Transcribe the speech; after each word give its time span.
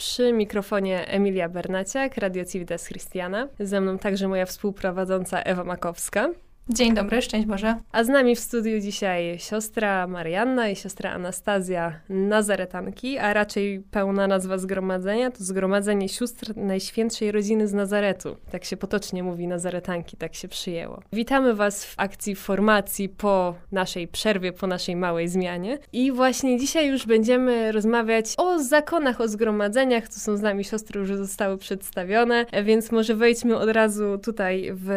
Przy 0.00 0.32
mikrofonie 0.32 1.06
Emilia 1.08 1.48
Bernaciak, 1.48 2.16
Radio 2.16 2.44
Civitas 2.44 2.86
Christiana. 2.86 3.48
Ze 3.58 3.80
mną 3.80 3.98
także 3.98 4.28
moja 4.28 4.46
współprowadząca 4.46 5.42
Ewa 5.42 5.64
Makowska. 5.64 6.30
Dzień 6.74 6.94
dobry, 6.94 7.22
szczęść 7.22 7.46
Boże. 7.46 7.76
A 7.92 8.04
z 8.04 8.08
nami 8.08 8.36
w 8.36 8.40
studiu 8.40 8.80
dzisiaj 8.80 9.38
siostra 9.38 10.06
Marianna 10.06 10.68
i 10.68 10.76
siostra 10.76 11.12
Anastazja 11.12 12.00
Nazaretanki, 12.08 13.18
a 13.18 13.32
raczej 13.32 13.82
pełna 13.90 14.26
nazwa 14.26 14.58
zgromadzenia 14.58 15.30
to 15.30 15.44
Zgromadzenie 15.44 16.08
Sióstr 16.08 16.56
Najświętszej 16.56 17.32
Rodziny 17.32 17.68
z 17.68 17.72
Nazaretu. 17.72 18.36
Tak 18.50 18.64
się 18.64 18.76
potocznie 18.76 19.22
mówi 19.22 19.46
Nazaretanki, 19.46 20.16
tak 20.16 20.34
się 20.34 20.48
przyjęło. 20.48 21.02
Witamy 21.12 21.54
Was 21.54 21.84
w 21.84 21.94
akcji 21.96 22.34
formacji 22.34 23.08
po 23.08 23.54
naszej 23.72 24.08
przerwie, 24.08 24.52
po 24.52 24.66
naszej 24.66 24.96
małej 24.96 25.28
zmianie. 25.28 25.78
I 25.92 26.12
właśnie 26.12 26.58
dzisiaj 26.58 26.88
już 26.88 27.06
będziemy 27.06 27.72
rozmawiać 27.72 28.26
o 28.36 28.58
zakonach, 28.58 29.20
o 29.20 29.28
zgromadzeniach. 29.28 30.08
Tu 30.08 30.14
są 30.20 30.36
z 30.36 30.42
nami 30.42 30.64
siostry, 30.64 31.00
już 31.00 31.14
zostały 31.14 31.58
przedstawione, 31.58 32.46
więc 32.64 32.92
może 32.92 33.14
wejdźmy 33.14 33.56
od 33.56 33.68
razu 33.68 34.18
tutaj 34.18 34.70
w 34.74 34.90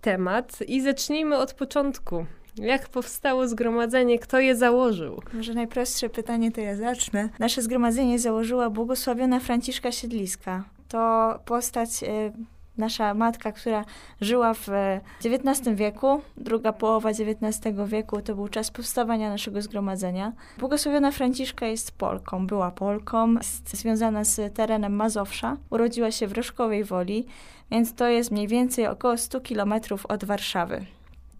temat 0.00 0.58
i 0.66 0.80
zacznijmy 0.80 1.15
zacznijmy 1.16 1.36
od 1.36 1.54
początku. 1.54 2.26
Jak 2.56 2.88
powstało 2.88 3.48
zgromadzenie? 3.48 4.18
Kto 4.18 4.40
je 4.40 4.56
założył? 4.56 5.22
Może 5.32 5.54
najprostsze 5.54 6.08
pytanie 6.08 6.52
to 6.52 6.60
ja 6.60 6.76
zacznę. 6.76 7.28
Nasze 7.38 7.62
zgromadzenie 7.62 8.18
założyła 8.18 8.70
błogosławiona 8.70 9.40
Franciszka 9.40 9.92
Siedliska. 9.92 10.64
To 10.88 11.38
postać 11.44 12.02
y, 12.02 12.32
nasza 12.78 13.14
matka, 13.14 13.52
która 13.52 13.84
żyła 14.20 14.54
w 14.54 14.68
XIX 15.24 15.76
wieku, 15.76 16.20
druga 16.36 16.72
połowa 16.72 17.10
XIX 17.10 17.76
wieku 17.86 18.22
to 18.22 18.34
był 18.34 18.48
czas 18.48 18.70
powstawania 18.70 19.30
naszego 19.30 19.62
zgromadzenia. 19.62 20.32
Błogosławiona 20.58 21.10
Franciszka 21.10 21.66
jest 21.66 21.92
Polką, 21.92 22.46
była 22.46 22.70
Polką, 22.70 23.34
jest 23.34 23.76
związana 23.76 24.24
z 24.24 24.54
terenem 24.54 24.96
Mazowsza. 24.96 25.56
Urodziła 25.70 26.10
się 26.10 26.26
w 26.26 26.32
Roszkowej 26.32 26.84
Woli, 26.84 27.26
więc 27.70 27.94
to 27.94 28.08
jest 28.08 28.30
mniej 28.30 28.48
więcej 28.48 28.86
około 28.86 29.16
100 29.16 29.40
kilometrów 29.40 30.06
od 30.06 30.24
Warszawy 30.24 30.86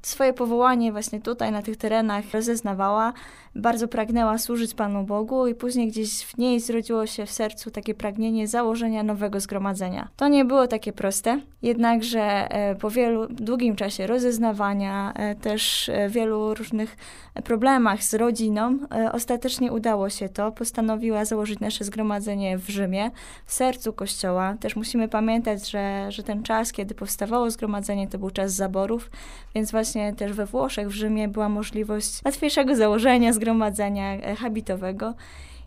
swoje 0.06 0.32
powołanie 0.32 0.92
właśnie 0.92 1.20
tutaj, 1.20 1.52
na 1.52 1.62
tych 1.62 1.76
terenach 1.76 2.24
rozeznawała, 2.32 3.12
bardzo 3.56 3.88
pragnęła 3.88 4.38
służyć 4.38 4.74
Panu 4.74 5.04
Bogu 5.04 5.46
i 5.46 5.54
później 5.54 5.88
gdzieś 5.88 6.22
w 6.22 6.38
niej 6.38 6.60
zrodziło 6.60 7.06
się 7.06 7.26
w 7.26 7.30
sercu 7.30 7.70
takie 7.70 7.94
pragnienie 7.94 8.48
założenia 8.48 9.02
nowego 9.02 9.40
zgromadzenia. 9.40 10.08
To 10.16 10.28
nie 10.28 10.44
było 10.44 10.66
takie 10.66 10.92
proste, 10.92 11.40
jednakże 11.62 12.20
e, 12.20 12.74
po 12.74 12.90
wielu, 12.90 13.26
długim 13.26 13.76
czasie 13.76 14.06
rozeznawania, 14.06 15.12
e, 15.12 15.34
też 15.34 15.88
e, 15.88 16.08
wielu 16.08 16.54
różnych 16.54 16.96
problemach 17.44 18.02
z 18.02 18.14
rodziną, 18.14 18.78
ostatecznie 19.12 19.72
udało 19.72 20.10
się 20.10 20.28
to. 20.28 20.52
Postanowiła 20.52 21.24
założyć 21.24 21.60
nasze 21.60 21.84
zgromadzenie 21.84 22.58
w 22.58 22.68
Rzymie, 22.68 23.10
w 23.46 23.52
sercu 23.52 23.92
kościoła. 23.92 24.54
Też 24.60 24.76
musimy 24.76 25.08
pamiętać, 25.08 25.70
że, 25.70 26.12
że 26.12 26.22
ten 26.22 26.42
czas, 26.42 26.72
kiedy 26.72 26.94
powstawało 26.94 27.50
zgromadzenie, 27.50 28.08
to 28.08 28.18
był 28.18 28.30
czas 28.30 28.52
zaborów, 28.52 29.10
więc 29.54 29.70
właśnie 29.70 29.95
też 30.16 30.32
we 30.32 30.46
Włoszech, 30.46 30.88
w 30.88 30.92
Rzymie 30.92 31.28
była 31.28 31.48
możliwość 31.48 32.20
łatwiejszego 32.24 32.76
założenia 32.76 33.32
zgromadzenia 33.32 33.56
zgromadzenia 33.66 34.14
e, 34.14 34.36
habitowego 34.36 35.14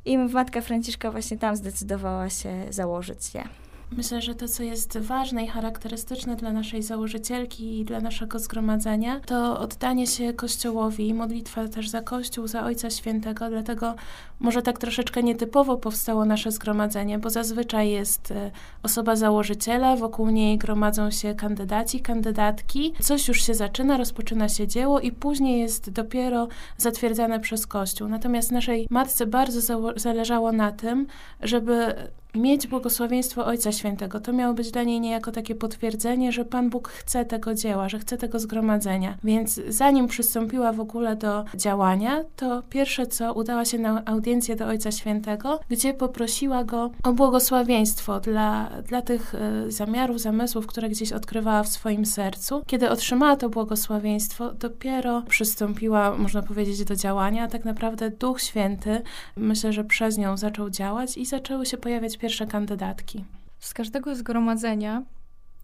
i 0.06 0.18
matka 0.18 0.62
Franciszka 0.62 1.12
właśnie 1.12 1.38
tam 1.38 1.56
zdecydowała 1.56 2.30
się 2.30 2.50
założyć 2.70 3.34
je. 3.34 3.69
Myślę, 3.98 4.22
że 4.22 4.36
to, 4.36 4.48
co 4.48 4.64
jest 4.64 4.98
ważne 4.98 5.44
i 5.44 5.48
charakterystyczne 5.48 6.36
dla 6.36 6.52
naszej 6.52 6.84
założycielki 6.84 7.80
i 7.80 7.86
dla 7.86 8.02
naszego 8.02 8.40
zgromadzenia, 8.40 9.20
to 9.20 9.59
oddanie 9.59 10.08
się 10.08 10.34
Kościołowi, 10.34 11.14
modlitwa 11.14 11.68
też 11.68 11.90
za 11.90 12.02
Kościół, 12.02 12.48
za 12.48 12.64
Ojca 12.64 12.90
Świętego, 12.90 13.50
dlatego 13.50 13.95
może 14.40 14.62
tak 14.62 14.80
troszeczkę 14.80 15.23
nietypowo 15.23 15.78
powstało 15.78 16.26
nasze 16.26 16.52
zgromadzenie, 16.52 17.20
bo 17.20 17.30
zazwyczaj 17.30 17.90
jest 17.90 18.32
e, 18.32 18.52
osoba 18.84 19.16
założyciela, 19.16 19.95
wokół 19.95 20.30
niej 20.30 20.58
gromadzą 20.58 21.12
się 21.12 21.36
kandydaci, 21.36 22.00
kandydatki, 22.00 22.94
coś 23.02 23.28
już 23.28 23.44
się 23.44 23.54
zaczyna, 23.54 23.98
rozpoczyna 23.98 24.50
się 24.50 24.67
dzieło 24.67 25.00
i 25.00 25.12
później 25.12 25.60
jest 25.60 25.89
dopiero 25.89 26.48
zatwierdzane 26.77 27.39
przez 27.39 27.67
Kościół. 27.67 28.08
Natomiast 28.08 28.52
naszej 28.52 28.88
matce 28.89 29.26
bardzo 29.26 29.92
zależało 29.95 30.52
na 30.52 30.71
tym, 30.71 31.08
żeby 31.42 31.95
mieć 32.36 32.67
błogosławieństwo 32.67 33.45
Ojca 33.45 33.72
Świętego. 33.72 34.20
To 34.20 34.34
miało 34.34 34.54
być 34.54 34.72
dla 34.72 34.84
niej 34.84 35.00
niejako 35.00 35.32
takie 35.32 35.56
potwierdzenie, 35.56 36.32
że 36.32 36.45
Pan 36.45 36.70
Bóg 36.70 36.90
chce 36.90 37.26
tego 37.26 37.54
dzieła, 37.54 37.90
że 37.90 38.00
chce 38.00 38.17
tego 38.17 38.40
zgromadzenia. 38.40 39.17
Więc 39.23 39.62
zanim 39.67 40.08
przystąpiła 40.08 40.73
w 40.73 40.80
ogóle 40.80 41.16
do 41.16 41.45
działania, 41.56 42.23
to 42.36 42.64
pierwsze 42.70 43.08
co 43.08 43.34
udała 43.34 43.66
się 43.66 43.80
na 43.80 44.06
audiencję 44.06 44.56
do 44.56 44.68
Ojca 44.68 44.92
Świętego, 44.92 45.60
gdzie 45.70 45.94
poprosiła 45.94 46.64
go 46.64 46.92
o 47.04 47.14
błogosławieństwo 47.14 48.20
dla, 48.20 48.70
dla 48.88 49.02
tych 49.02 49.36
y, 49.68 49.72
zamiarów, 49.72 50.22
zamysłów, 50.22 50.68
które 50.68 50.89
gdzieś 50.89 51.14
odkrywała 51.14 51.64
w 51.64 51.68
swoim 51.68 52.06
sercu. 52.06 52.62
Kiedy 52.66 52.89
otrzymała 52.89 53.36
to 53.36 53.50
błogosławieństwo, 53.50 54.54
dopiero 54.54 55.22
przystąpiła, 55.30 56.18
można 56.18 56.42
powiedzieć, 56.42 56.84
do 56.84 56.95
działania. 56.95 57.48
Tak 57.48 57.66
naprawdę 57.66 58.10
Duch 58.10 58.42
Święty, 58.42 59.02
myślę, 59.36 59.73
że 59.73 59.84
przez 59.84 60.18
nią 60.18 60.38
zaczął 60.38 60.70
działać 60.70 61.18
i 61.18 61.26
zaczęły 61.26 61.66
się 61.66 61.78
pojawiać 61.78 62.19
pierwsze 62.20 62.48
kandydatki. 62.48 63.26
Z 63.60 63.74
każdego 63.74 64.16
zgromadzenia 64.16 65.04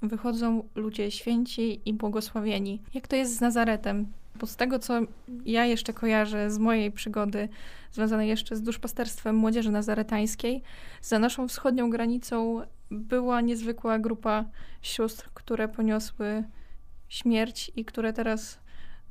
wychodzą 0.02 0.64
ludzie 0.76 1.12
święci 1.12 1.82
i 1.86 1.94
błogosławieni. 1.94 2.82
Jak 2.94 3.08
to 3.08 3.16
jest 3.16 3.38
z 3.38 3.42
Nazaretem? 3.42 4.08
Bo 4.40 4.48
z 4.48 4.56
tego, 4.56 4.80
co 4.80 4.94
ja 5.46 5.66
jeszcze 5.66 5.94
kojarzę 5.94 6.52
z 6.52 6.58
mojej 6.58 6.92
przygody, 6.92 7.50
związanej 7.92 8.30
jeszcze 8.30 8.56
z 8.56 8.62
duszpasterstwem 8.62 9.36
młodzieży 9.36 9.72
nazaretańskiej, 9.72 10.64
za 11.02 11.20
naszą 11.20 11.48
wschodnią 11.48 11.90
granicą 11.90 12.62
była 12.92 13.42
niezwykła 13.42 14.00
grupa 14.00 14.46
sióstr, 14.82 15.30
które 15.34 15.68
poniosły 15.68 16.44
śmierć 17.10 17.72
i 17.76 17.86
które 17.86 18.14
teraz, 18.14 18.60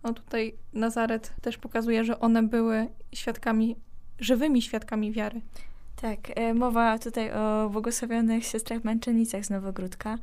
no 0.02 0.12
tutaj 0.12 0.54
Nazaret 0.72 1.32
też 1.42 1.58
pokazuje, 1.58 2.04
że 2.04 2.20
one 2.20 2.42
były 2.42 2.88
świadkami, 3.12 3.76
żywymi 4.18 4.62
świadkami 4.62 5.12
wiary. 5.12 5.40
Tak, 6.00 6.18
e, 6.34 6.54
mowa 6.54 6.98
tutaj 6.98 7.32
o 7.32 7.68
błogosławionych 7.70 8.44
siostrach 8.44 8.84
męczennicach 8.84 9.44
z 9.44 9.50
Nowogródka. 9.50 10.18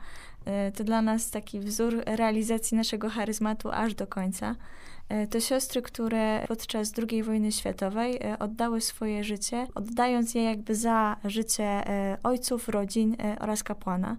E, 0.45 0.71
to 0.71 0.83
dla 0.83 1.01
nas 1.01 1.31
taki 1.31 1.59
wzór 1.59 2.03
realizacji 2.05 2.77
naszego 2.77 3.09
charyzmatu 3.09 3.69
aż 3.71 3.93
do 3.93 4.07
końca. 4.07 4.55
E, 5.09 5.27
to 5.27 5.39
siostry, 5.39 5.81
które 5.81 6.45
podczas 6.47 6.93
II 7.09 7.23
wojny 7.23 7.51
światowej 7.51 8.19
oddały 8.39 8.81
swoje 8.81 9.23
życie, 9.23 9.67
oddając 9.75 10.35
je 10.35 10.43
jakby 10.43 10.75
za 10.75 11.17
życie 11.23 11.83
ojców, 12.23 12.69
rodzin 12.69 13.15
oraz 13.39 13.63
kapłana. 13.63 14.17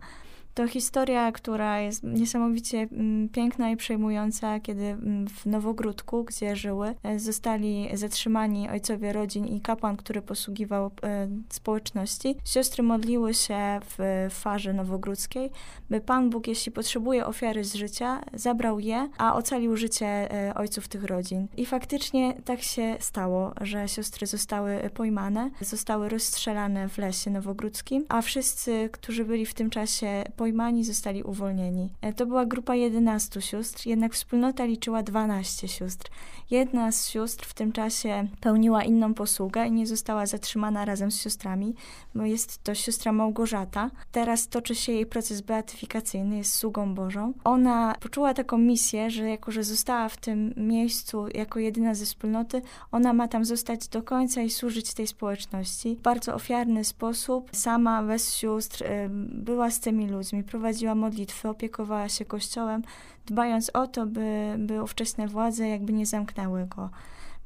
To 0.55 0.69
historia, 0.69 1.33
która 1.33 1.81
jest 1.81 2.03
niesamowicie 2.03 2.79
mm, 2.79 3.29
piękna 3.29 3.71
i 3.71 3.77
przejmująca, 3.77 4.61
kiedy 4.61 4.85
mm, 4.85 5.29
w 5.29 5.47
Nowogródku, 5.47 6.25
gdzie 6.25 6.57
żyły, 6.57 6.95
e, 7.03 7.19
zostali 7.19 7.89
zatrzymani 7.95 8.71
ojcowie 8.71 9.13
rodzin 9.13 9.47
i 9.47 9.61
kapłan, 9.61 9.97
który 9.97 10.23
posługiwał 10.23 10.91
e, 11.03 11.29
społeczności. 11.49 12.37
Siostry 12.45 12.83
modliły 12.83 13.35
się 13.35 13.81
w 13.99 14.27
farze 14.31 14.73
nowogródzkiej, 14.73 15.51
by 15.91 16.01
Pan 16.01 16.31
Bóg, 16.31 16.47
jeśli 16.47 16.73
potrzebuje 16.73 17.27
ofiary 17.27 17.65
z 17.65 17.75
życia, 17.75 18.21
zabrał 18.35 18.81
je, 18.81 19.09
a 19.19 19.35
ocalił 19.35 19.77
życie 19.77 20.07
e, 20.07 20.55
ojców 20.55 20.89
tych 20.89 21.05
rodzin. 21.05 21.47
I 21.57 21.67
faktycznie 21.67 22.35
tak 22.45 22.63
się 22.63 22.97
stało, 23.01 23.53
że 23.61 23.89
siostry 23.89 24.27
zostały 24.27 24.91
pojmane, 24.95 25.51
zostały 25.61 26.09
rozstrzelane 26.09 26.89
w 26.89 26.99
lesie 26.99 27.31
nowogródzkim, 27.31 28.05
a 28.09 28.23
wszyscy, 28.23 28.89
którzy 28.93 29.25
byli 29.25 29.47
w 29.47 29.55
tym 29.55 29.71
czasie 29.71 30.25
pojmani 30.43 30.85
zostali 30.85 31.23
uwolnieni. 31.23 31.91
E, 32.01 32.13
to 32.13 32.27
była 32.27 32.47
grupa 32.47 32.75
11 32.75 33.41
sióstr, 33.41 33.87
jednak 33.87 34.15
wspólnota 34.15 34.65
liczyła 34.65 35.03
12 35.03 35.69
sióstr. 35.69 36.11
Jedna 36.51 36.93
z 36.93 37.09
sióstr 37.09 37.47
w 37.47 37.55
tym 37.55 37.73
czasie 37.73 38.29
pełniła 38.41 38.85
inną 38.85 39.15
posługę 39.15 39.67
i 39.67 39.73
nie 39.73 39.87
została 39.87 40.27
zatrzymana 40.27 40.85
razem 40.85 41.11
z 41.11 41.21
siostrami, 41.21 41.75
bo 42.15 42.25
jest 42.25 42.63
to 42.63 42.75
siostra 42.75 43.13
Małgorzata. 43.13 43.91
Teraz 44.13 44.49
toczy 44.49 44.75
się 44.75 44.93
jej 44.93 45.07
proces 45.07 45.41
beatyfikacyjny, 45.41 46.37
jest 46.37 46.55
sługą 46.55 46.95
Bożą. 46.95 47.33
Ona 47.45 47.95
poczuła 48.01 48.35
taką 48.35 48.59
misję, 48.59 49.11
że 49.11 49.29
jako, 49.29 49.51
że 49.51 49.65
została 49.65 50.09
w 50.09 50.17
tym 50.17 50.55
miejscu 50.57 51.27
jako 51.35 51.59
jedyna 51.59 51.95
ze 51.95 52.05
wspólnoty, 52.05 52.63
ona 52.93 53.13
ma 53.13 53.29
tam 53.29 53.45
zostać 53.45 53.89
do 53.89 54.03
końca 54.03 54.43
i 54.43 54.51
służyć 54.51 54.95
tej 54.95 55.07
społeczności. 55.07 55.97
W 55.97 56.03
bardzo 56.03 56.35
ofiarny 56.35 56.85
sposób, 56.85 57.51
sama 57.53 58.03
bez 58.03 58.35
sióstr, 58.35 58.85
była 59.29 59.71
z 59.71 59.81
tymi 59.81 60.09
ludźmi, 60.09 60.32
prowadziła 60.47 60.95
modlitwy, 60.95 61.49
opiekowała 61.49 62.09
się 62.09 62.25
kościołem, 62.25 62.83
dbając 63.27 63.71
o 63.71 63.87
to, 63.87 64.07
by, 64.07 64.55
by 64.59 64.83
ówczesne 64.83 65.29
władze 65.29 65.69
jakby 65.69 65.93
nie 65.93 66.07
zamknęły 66.07 66.67
go. 66.67 66.91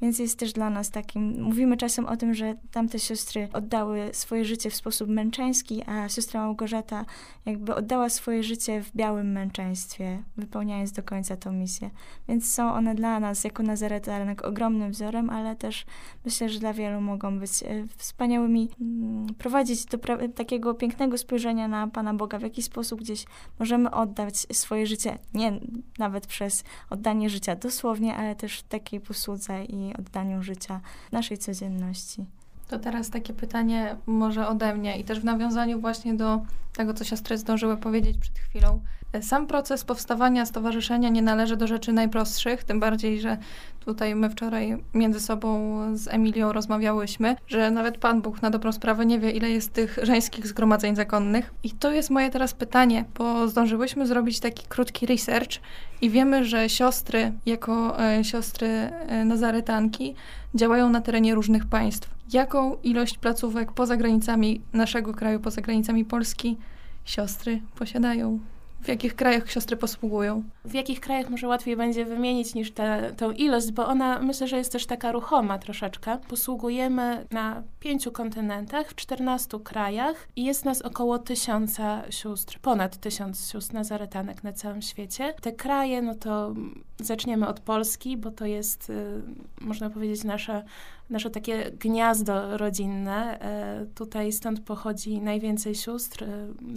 Więc 0.03 0.19
jest 0.19 0.39
też 0.39 0.53
dla 0.53 0.71
nas 0.71 0.91
takim, 0.91 1.43
mówimy 1.43 1.77
czasem 1.77 2.07
o 2.07 2.17
tym, 2.17 2.35
że 2.35 2.55
tamte 2.71 2.99
siostry 2.99 3.49
oddały 3.53 4.11
swoje 4.13 4.45
życie 4.45 4.71
w 4.71 4.75
sposób 4.75 5.09
męczeński, 5.09 5.83
a 5.87 6.09
siostra 6.09 6.41
Małgorzata 6.41 7.05
jakby 7.47 7.75
oddała 7.75 8.09
swoje 8.09 8.43
życie 8.43 8.83
w 8.83 8.97
białym 8.97 9.33
męczeństwie, 9.33 10.23
wypełniając 10.37 10.93
do 10.93 11.03
końca 11.03 11.37
tą 11.37 11.53
misję. 11.53 11.91
Więc 12.29 12.55
są 12.55 12.73
one 12.73 12.95
dla 12.95 13.21
nas 13.21 13.45
jako 13.45 13.63
Nazaretanek 13.63 14.45
ogromnym 14.45 14.91
wzorem, 14.91 15.31
ale 15.31 15.57
też 15.57 15.87
myślę, 16.25 16.49
że 16.49 16.59
dla 16.59 16.73
wielu 16.73 17.01
mogą 17.01 17.39
być 17.39 17.63
e, 17.63 17.67
wspaniałymi, 17.97 18.69
mm, 18.81 19.35
prowadzić 19.35 19.85
do 19.85 19.99
takiego 20.35 20.75
pięknego 20.75 21.19
spojrzenia 21.19 21.69
na 21.69 21.87
Pana 21.87 22.15
Boga, 22.15 22.39
w 22.39 22.43
jaki 22.43 22.63
sposób 22.63 23.01
gdzieś 23.01 23.25
możemy 23.59 23.91
oddać 23.91 24.37
swoje 24.53 24.87
życie, 24.87 25.19
nie 25.35 25.61
nawet 25.99 26.27
przez 26.27 26.65
oddanie 26.91 27.31
życia 27.31 27.57
dosłownie, 27.57 28.17
ale 28.17 28.35
też 28.35 28.59
w 28.59 28.63
takiej 28.63 29.01
posłudze 29.01 29.65
i 29.65 29.86
oddaniu 29.95 30.43
życia 30.43 30.81
naszej 31.13 31.39
codzienności. 31.39 32.25
To 32.69 32.79
teraz 32.79 33.11
takie 33.11 33.33
pytanie 33.33 33.97
może 34.07 34.49
ode 34.49 34.75
mnie 34.75 34.99
i 34.99 35.05
też 35.05 35.21
w 35.21 35.25
nawiązaniu 35.25 35.81
właśnie 35.81 36.15
do 36.15 36.41
tego, 36.77 36.95
co 36.95 37.05
siostry 37.05 37.39
zdążyły 37.39 37.77
powiedzieć 37.77 38.19
przed 38.19 38.39
chwilą. 38.39 38.81
Sam 39.21 39.47
proces 39.47 39.85
powstawania 39.85 40.47
stowarzyszenia 40.47 41.09
nie 41.09 41.23
należy 41.23 41.57
do 41.57 41.67
rzeczy 41.67 41.93
najprostszych, 41.93 42.65
tym 42.65 42.81
bardziej, 42.81 43.21
że 43.21 43.37
tutaj 43.85 44.15
my 44.15 44.31
wczoraj 44.31 44.77
między 44.95 45.21
sobą 45.21 45.81
z 45.97 46.09
Emilią 46.09 46.53
rozmawiałyśmy, 46.53 47.37
że 47.47 47.71
nawet 47.71 47.99
Pan 47.99 48.23
Bóg 48.23 48.43
na 48.43 48.51
dobrą 48.51 48.73
sprawę 48.73 49.07
nie 49.07 49.19
wie, 49.19 49.31
ile 49.31 49.51
jest 49.51 49.73
tych 49.73 49.99
żeńskich 50.03 50.47
zgromadzeń 50.47 50.97
zakonnych. 50.97 51.55
I 51.63 51.71
to 51.71 51.91
jest 51.91 52.11
moje 52.11 52.31
teraz 52.31 52.55
pytanie, 52.55 53.05
bo 53.19 53.49
zdążyłyśmy 53.49 54.07
zrobić 54.07 54.41
taki 54.41 54.67
krótki 54.69 55.07
research 55.07 55.61
i 56.01 56.11
wiemy, 56.11 56.45
że 56.45 56.69
siostry, 56.69 57.33
jako 57.47 58.03
e, 58.05 58.25
siostry 58.25 58.69
e, 58.69 59.25
nazaretanki, 59.25 60.15
działają 60.55 60.89
na 60.91 61.01
terenie 61.01 61.35
różnych 61.35 61.67
państw. 61.67 62.11
Jaką 62.33 62.77
ilość 62.83 63.19
placówek 63.19 63.73
poza 63.73 63.97
granicami 63.97 64.61
naszego 64.73 65.15
kraju, 65.15 65.41
poza 65.41 65.61
granicami 65.61 66.05
Polski 66.05 66.57
siostry 67.05 67.61
posiadają? 67.79 68.39
W 68.87 68.89
jakich 68.89 69.17
krajach 69.17 69.51
siostry 69.51 69.77
posługują? 69.77 70.43
W 70.65 70.75
jakich 70.75 71.01
krajach 71.01 71.31
może 71.31 71.49
łatwiej 71.49 71.77
będzie 71.77 72.05
wymienić 72.05 72.55
niż 72.55 72.73
tę 72.73 73.33
ilość, 73.37 73.73
bo 73.73 73.87
ona 73.87 74.19
myślę, 74.19 74.49
że 74.49 74.57
jest 74.57 74.73
też 74.73 74.87
taka 74.87 75.13
ruchoma 75.13 75.59
troszeczkę. 75.59 76.19
Posługujemy 76.29 77.27
na 77.31 77.63
pięciu 77.81 78.13
kontynentach, 78.13 78.89
w 78.89 78.95
14 78.95 79.59
krajach 79.65 80.29
i 80.37 80.45
jest 80.45 80.65
nas 80.65 80.83
około 80.83 81.19
tysiąca 81.19 82.03
sióstr, 82.11 82.59
ponad 82.61 82.97
tysiąc 82.97 83.51
sióstr 83.53 83.75
nazaretanek 83.75 84.45
na 84.45 84.53
całym 84.53 84.83
świecie. 84.83 85.35
Te 85.41 85.53
kraje, 85.53 86.03
no 86.03 86.15
to 86.15 86.55
zaczniemy 86.99 87.49
od 87.49 87.61
Polski, 87.61 88.17
bo 88.17 88.31
to 88.31 88.47
jest, 88.47 88.91
y, 88.91 89.23
można 89.61 89.91
powiedzieć, 89.91 90.25
nasza 90.25 90.63
nasze 91.11 91.31
takie 91.31 91.71
gniazdo 91.71 92.59
rodzinne. 92.59 93.41
E, 93.41 93.87
tutaj 93.95 94.33
stąd 94.33 94.61
pochodzi 94.61 95.21
najwięcej 95.21 95.75
sióstr. 95.75 96.25
E, 96.25 96.29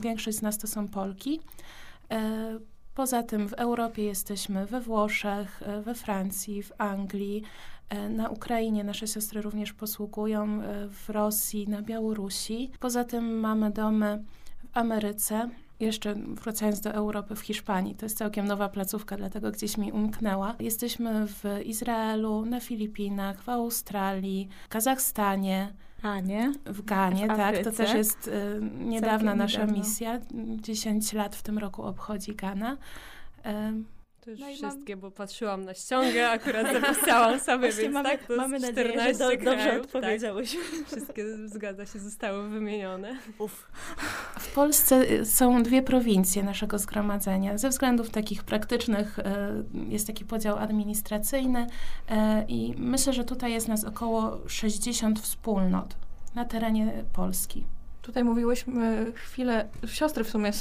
większość 0.04 0.38
z 0.38 0.42
nas 0.42 0.58
to 0.58 0.68
są 0.68 0.88
Polki. 0.88 1.40
E, 2.12 2.60
poza 2.96 3.24
tym 3.24 3.50
w 3.50 3.54
Europie 3.54 4.04
jesteśmy 4.04 4.66
we 4.66 4.82
Włoszech, 4.82 5.64
e, 5.66 5.82
we 5.82 5.96
Francji, 5.96 6.64
w 6.64 6.72
Anglii, 6.78 7.44
e, 7.90 8.10
na 8.10 8.30
Ukrainie 8.30 8.84
nasze 8.84 9.08
siostry 9.08 9.42
również 9.42 9.74
posługują, 9.74 10.62
w 10.90 11.10
Rosji, 11.10 11.68
na 11.68 11.82
Białorusi. 11.82 12.72
Poza 12.80 13.04
tym 13.04 13.40
mamy 13.40 13.72
domy 13.72 14.24
w 14.64 14.78
Ameryce, 14.78 15.50
jeszcze 15.80 16.16
wracając 16.16 16.80
do 16.82 16.92
Europy, 16.92 17.36
w 17.36 17.40
Hiszpanii. 17.40 17.96
To 17.96 18.06
jest 18.06 18.18
całkiem 18.18 18.48
nowa 18.48 18.70
placówka, 18.70 19.18
dlatego 19.18 19.52
gdzieś 19.52 19.78
mi 19.78 19.92
umknęła. 19.92 20.56
Jesteśmy 20.60 21.28
w 21.28 21.44
Izraelu, 21.66 22.46
na 22.46 22.60
Filipinach, 22.60 23.42
w 23.42 23.50
Australii, 23.50 24.50
Kazachstanie, 24.70 25.74
Ganie. 26.04 26.54
W 26.66 26.86
Ganie, 26.86 27.25
w 27.25 27.28
tak. 27.28 27.63
To 27.63 27.72
też 27.72 27.94
jest 27.94 28.28
y, 28.28 28.31
niedawna 28.80 29.36
nasza 29.36 29.60
niedawno. 29.60 29.80
misja. 29.80 30.19
10 30.62 31.13
lat 31.13 31.36
w 31.36 31.44
tym 31.44 31.57
roku 31.57 31.84
obchodzi 31.84 32.36
Gana. 32.36 32.74
Y, 32.74 33.99
to 34.21 34.31
już 34.31 34.39
no 34.39 34.48
wszystkie, 34.54 34.95
mam... 34.95 35.01
bo 35.01 35.12
patrzyłam 35.12 35.66
na 35.66 35.74
ściągę, 35.74 36.30
akurat 36.30 36.68
zapisałam 36.74 37.39
sobie, 37.50 37.71
więc 37.71 37.94
mamy, 37.94 38.10
tak, 38.10 38.24
to 38.24 38.36
mamy 38.36 38.60
nadzieję, 38.60 39.13
że 39.13 39.13
do, 39.13 39.27
krajów, 39.27 39.44
dobrze 39.44 39.71
tak. 39.71 39.81
odpowiedziałyśmy. 39.81 40.62
Tak, 40.62 40.88
wszystkie, 40.92 41.48
zgadza 41.48 41.86
się, 41.86 42.00
zostały 42.00 42.50
wymienione. 42.50 43.18
Uf. 43.39 43.68
W 44.39 44.54
Polsce 44.54 45.12
y, 45.12 45.25
są 45.25 45.63
dwie 45.63 45.81
prowincje 45.81 46.44
naszego 46.44 46.77
zgromadzenia. 46.80 47.57
Ze 47.57 47.69
względów 47.69 48.10
takich 48.10 48.44
praktycznych 48.44 49.19
y, 49.19 49.24
jest 49.89 50.07
taki 50.07 50.25
podział 50.25 50.57
administracyjny 50.57 51.68
y, 51.68 52.13
i 52.48 52.74
myślę, 52.77 53.13
że 53.13 53.24
tutaj 53.24 53.51
jest 53.51 53.68
nas 53.68 53.83
około 53.83 54.39
60 54.48 55.19
wspólnot 55.19 55.95
na 56.36 56.45
terenie 56.45 57.04
Polski. 57.13 57.65
Tutaj 58.01 58.24
mówiłyśmy 58.24 59.12
chwilę, 59.15 59.69
siostry 59.86 60.24
w 60.24 60.30
sumie 60.30 60.51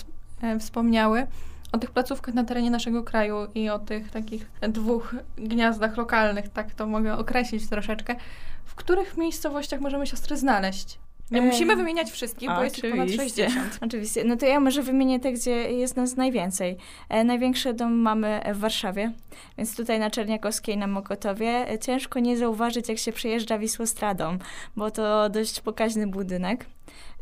wspomniały, 0.61 1.27
o 1.73 1.79
tych 1.79 1.91
placówkach 1.91 2.35
na 2.35 2.45
terenie 2.45 2.71
naszego 2.71 3.03
kraju 3.03 3.37
i 3.55 3.71
o 3.71 3.79
tych 3.79 4.11
takich 4.11 4.51
dwóch 4.61 5.15
gniazdach 5.37 5.97
lokalnych, 5.97 6.49
tak 6.49 6.75
to 6.75 6.87
mogę 6.87 7.19
określić 7.19 7.69
troszeczkę. 7.69 8.17
W 8.65 8.75
których 8.75 9.17
miejscowościach 9.17 9.81
możemy 9.81 10.07
siostry 10.07 10.37
znaleźć? 10.37 10.99
Nie 11.31 11.43
musimy 11.43 11.77
wymieniać 11.77 12.11
wszystkich, 12.11 12.49
bo 12.49 12.65
jest 12.65 12.85
ich 12.85 12.91
ponad 12.91 13.11
60. 13.11 13.79
Oczywiście. 13.81 14.25
No 14.25 14.37
to 14.37 14.47
ja 14.47 14.61
może 14.61 14.83
wymienię 14.83 15.21
te, 15.21 15.33
gdzie 15.33 15.73
jest 15.73 15.97
nas 15.97 16.17
najwięcej. 16.17 16.77
E, 17.09 17.25
największy 17.25 17.75
dom 17.75 17.95
mamy 17.95 18.41
w 18.55 18.59
Warszawie, 18.59 19.13
więc 19.59 19.77
tutaj 19.77 19.99
na 19.99 20.11
Czerniakowskiej, 20.11 20.77
na 20.77 20.87
Mokotowie. 20.87 21.71
E, 21.71 21.79
ciężko 21.79 22.21
nie 22.21 22.37
zauważyć, 22.37 22.89
jak 22.89 22.99
się 22.99 23.13
przejeżdża 23.13 23.59
Wisłostradą, 23.59 24.39
bo 24.77 24.91
to 24.91 25.31
dość 25.31 25.61
pokaźny 25.61 26.07
budynek. 26.07 26.67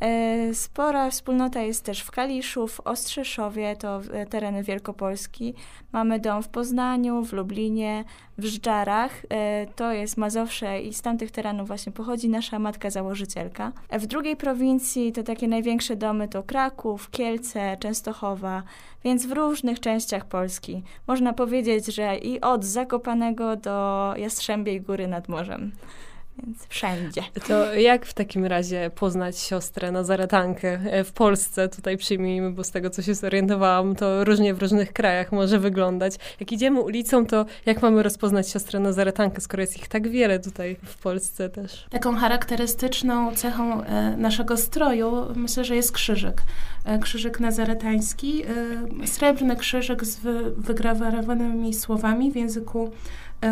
E, 0.00 0.54
spora 0.54 1.10
wspólnota 1.10 1.62
jest 1.62 1.84
też 1.84 2.00
w 2.00 2.10
Kaliszu, 2.10 2.68
w 2.68 2.80
Ostrzeszowie, 2.80 3.76
to 3.76 4.00
e, 4.12 4.26
tereny 4.26 4.62
Wielkopolski. 4.62 5.54
Mamy 5.92 6.20
dom 6.20 6.42
w 6.42 6.48
Poznaniu, 6.48 7.24
w 7.24 7.32
Lublinie, 7.32 8.04
w 8.38 8.44
Żdżarach, 8.44 9.22
e, 9.28 9.66
to 9.66 9.92
jest 9.92 10.16
Mazowsze 10.16 10.80
i 10.80 10.94
z 10.94 11.02
tamtych 11.02 11.30
terenów 11.30 11.66
właśnie 11.66 11.92
pochodzi 11.92 12.28
nasza 12.28 12.58
matka 12.58 12.90
założycielka. 12.90 13.72
W 13.92 14.06
drugiej 14.06 14.36
prowincji 14.36 15.12
to 15.12 15.22
takie 15.22 15.48
największe 15.48 15.96
domy 15.96 16.28
to 16.28 16.42
Kraków, 16.42 17.10
Kielce, 17.10 17.76
Częstochowa, 17.80 18.62
więc 19.04 19.26
w 19.26 19.32
różnych 19.32 19.80
częściach 19.80 20.24
Polski. 20.24 20.82
Można 21.06 21.32
powiedzieć, 21.32 21.86
że 21.86 22.16
i 22.16 22.40
od 22.40 22.64
Zakopanego 22.64 23.56
do 23.56 24.12
Jastrzębiej 24.16 24.80
Góry 24.80 25.08
nad 25.08 25.28
morzem 25.28 25.72
więc 26.42 26.66
wszędzie. 26.68 27.22
To 27.48 27.74
jak 27.74 28.06
w 28.06 28.14
takim 28.14 28.44
razie 28.44 28.90
poznać 28.94 29.38
siostrę 29.38 29.92
Nazaretankę 29.92 30.68
e, 30.68 31.04
w 31.04 31.12
Polsce? 31.12 31.68
Tutaj 31.68 31.96
przyjmijmy, 31.96 32.50
bo 32.50 32.64
z 32.64 32.70
tego, 32.70 32.90
co 32.90 33.02
się 33.02 33.14
zorientowałam, 33.14 33.96
to 33.96 34.24
różnie 34.24 34.54
w 34.54 34.62
różnych 34.62 34.92
krajach 34.92 35.32
może 35.32 35.58
wyglądać. 35.58 36.14
Jak 36.40 36.52
idziemy 36.52 36.80
ulicą, 36.80 37.26
to 37.26 37.46
jak 37.66 37.82
mamy 37.82 38.02
rozpoznać 38.02 38.48
siostrę 38.48 38.80
Nazaretankę, 38.80 39.40
skoro 39.40 39.60
jest 39.60 39.76
ich 39.76 39.88
tak 39.88 40.08
wiele 40.08 40.38
tutaj 40.38 40.76
w 40.84 40.98
Polsce 40.98 41.48
też? 41.48 41.86
Taką 41.90 42.16
charakterystyczną 42.16 43.34
cechą 43.34 43.84
e, 43.84 44.16
naszego 44.16 44.56
stroju 44.56 45.26
myślę, 45.34 45.64
że 45.64 45.76
jest 45.76 45.92
krzyżyk. 45.92 46.42
E, 46.84 46.98
krzyżyk 46.98 47.40
nazaretański, 47.40 48.42
srebrny 49.04 49.56
krzyżyk 49.56 50.04
z 50.04 50.18
wygrawowanymi 50.56 51.75
słowami 51.75 52.32
w 52.32 52.37
języku 52.37 52.92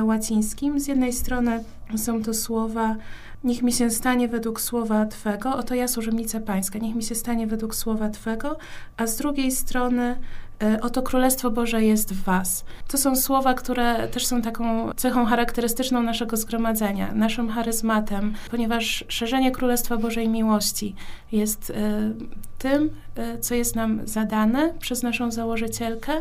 łacińskim. 0.03 0.81
Z 0.81 0.87
jednej 0.87 1.12
strony 1.12 1.64
są 1.97 2.23
to 2.23 2.35
słowa 2.35 2.97
Niech 3.45 3.62
mi 3.62 3.73
się 3.73 3.91
stanie 3.91 4.29
według 4.29 4.61
słowa 4.61 5.07
Twego, 5.07 5.57
oto 5.57 5.75
ja 5.75 5.88
służebnica 5.88 6.41
Pańska, 6.41 6.79
niech 6.79 6.95
mi 6.95 7.03
się 7.03 7.14
stanie 7.14 7.47
według 7.47 7.75
słowa 7.75 8.09
Twego, 8.09 8.57
a 8.97 9.07
z 9.07 9.17
drugiej 9.17 9.50
strony 9.53 10.17
E, 10.62 10.81
oto 10.81 11.03
Królestwo 11.03 11.50
Boże 11.50 11.83
jest 11.83 12.14
w 12.14 12.23
Was. 12.23 12.64
To 12.88 12.99
są 12.99 13.17
słowa, 13.17 13.55
które 13.55 14.09
też 14.09 14.26
są 14.26 14.43
taką 14.43 14.93
cechą 14.97 15.26
charakterystyczną 15.26 16.03
naszego 16.03 16.37
zgromadzenia, 16.37 17.12
naszym 17.14 17.50
charyzmatem, 17.50 18.35
ponieważ 18.50 19.05
szerzenie 19.09 19.50
Królestwa 19.50 19.97
Bożej 19.97 20.29
miłości 20.29 20.95
jest 21.33 21.71
e, 21.71 21.75
tym, 22.59 22.83
e, 22.83 22.88
co 23.40 23.54
jest 23.54 23.76
nam 23.76 24.00
zadane 24.04 24.75
przez 24.78 25.02
naszą 25.02 25.30
założycielkę, 25.30 26.12